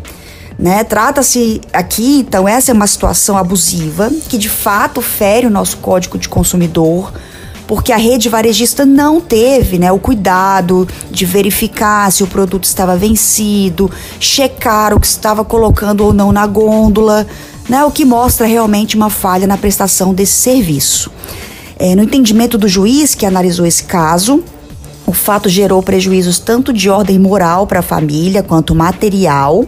[0.57, 0.83] Né?
[0.83, 6.17] Trata-se aqui, então, essa é uma situação abusiva que de fato fere o nosso código
[6.17, 7.11] de consumidor,
[7.67, 12.95] porque a rede varejista não teve né, o cuidado de verificar se o produto estava
[12.95, 17.27] vencido, checar o que estava colocando ou não na gôndola,
[17.67, 21.11] né, o que mostra realmente uma falha na prestação desse serviço.
[21.77, 24.43] É, no entendimento do juiz que analisou esse caso,
[25.05, 29.65] o fato gerou prejuízos tanto de ordem moral para a família quanto material,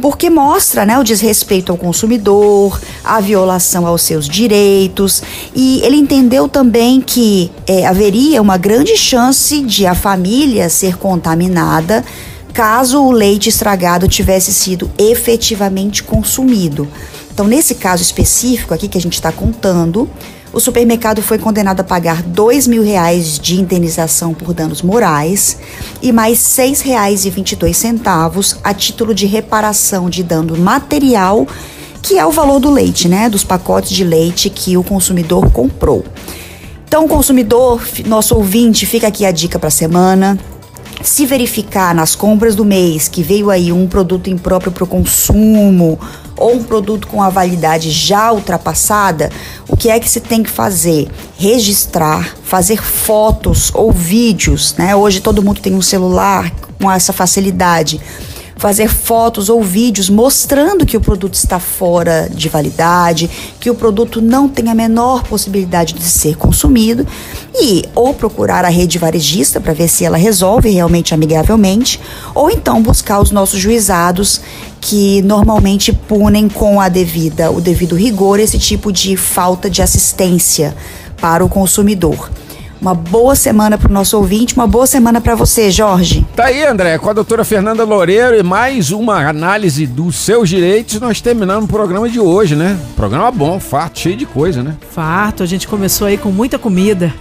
[0.00, 5.22] porque mostra né, o desrespeito ao consumidor, a violação aos seus direitos,
[5.54, 12.04] e ele entendeu também que é, haveria uma grande chance de a família ser contaminada
[12.52, 16.88] caso o leite estragado tivesse sido efetivamente consumido.
[17.32, 20.10] Então, nesse caso específico aqui que a gente está contando,
[20.52, 25.58] o supermercado foi condenado a pagar dois mil reais de indenização por danos morais
[26.02, 31.46] e mais seis reais e vinte centavos a título de reparação de dano material,
[32.02, 33.28] que é o valor do leite, né?
[33.28, 36.04] Dos pacotes de leite que o consumidor comprou.
[36.86, 40.36] Então, consumidor, nosso ouvinte, fica aqui a dica para a semana.
[41.02, 45.98] Se verificar nas compras do mês que veio aí um produto impróprio para o consumo
[46.40, 49.30] ou um produto com a validade já ultrapassada,
[49.68, 51.08] o que é que se tem que fazer?
[51.36, 54.96] Registrar, fazer fotos ou vídeos, né?
[54.96, 58.00] Hoje todo mundo tem um celular com essa facilidade
[58.60, 64.20] fazer fotos ou vídeos mostrando que o produto está fora de validade, que o produto
[64.20, 67.06] não tem a menor possibilidade de ser consumido
[67.54, 71.98] e ou procurar a rede varejista para ver se ela resolve realmente amigavelmente,
[72.34, 74.42] ou então buscar os nossos juizados
[74.78, 80.76] que normalmente punem com a devida, o devido rigor esse tipo de falta de assistência
[81.18, 82.30] para o consumidor.
[82.80, 86.26] Uma boa semana para o nosso ouvinte, uma boa semana para você, Jorge.
[86.34, 90.98] Tá aí, André, com a doutora Fernanda Loureiro e mais uma análise dos seus direitos,
[90.98, 92.78] nós terminamos o programa de hoje, né?
[92.96, 94.76] Programa bom, farto, cheio de coisa, né?
[94.92, 97.12] Farto, a gente começou aí com muita comida.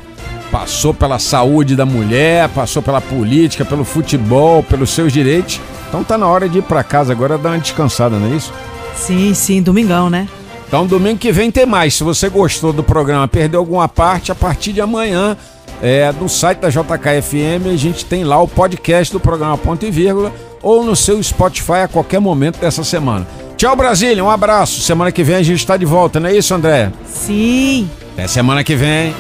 [0.50, 5.60] Passou pela saúde da mulher, passou pela política, pelo futebol, pelos seus direitos.
[5.90, 8.54] Então tá na hora de ir para casa agora dar uma descansada, não é isso?
[8.96, 10.26] Sim, sim, domingão, né?
[10.70, 11.96] Então, domingo que vem tem mais.
[11.96, 15.36] Se você gostou do programa, perdeu alguma parte, a partir de amanhã,
[15.82, 19.90] é, no site da JKFM, a gente tem lá o podcast do programa Ponto e
[19.90, 23.26] Vírgula ou no seu Spotify a qualquer momento dessa semana.
[23.58, 24.24] Tchau, Brasília.
[24.24, 24.80] Um abraço.
[24.82, 26.92] Semana que vem a gente está de volta, não é isso, André?
[27.04, 27.90] Sim.
[28.14, 29.16] Até semana que vem.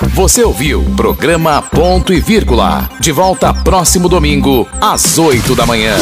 [0.00, 2.88] Você ouviu programa Ponto e Vírgula.
[3.00, 5.94] De volta próximo domingo, às 8 da manhã.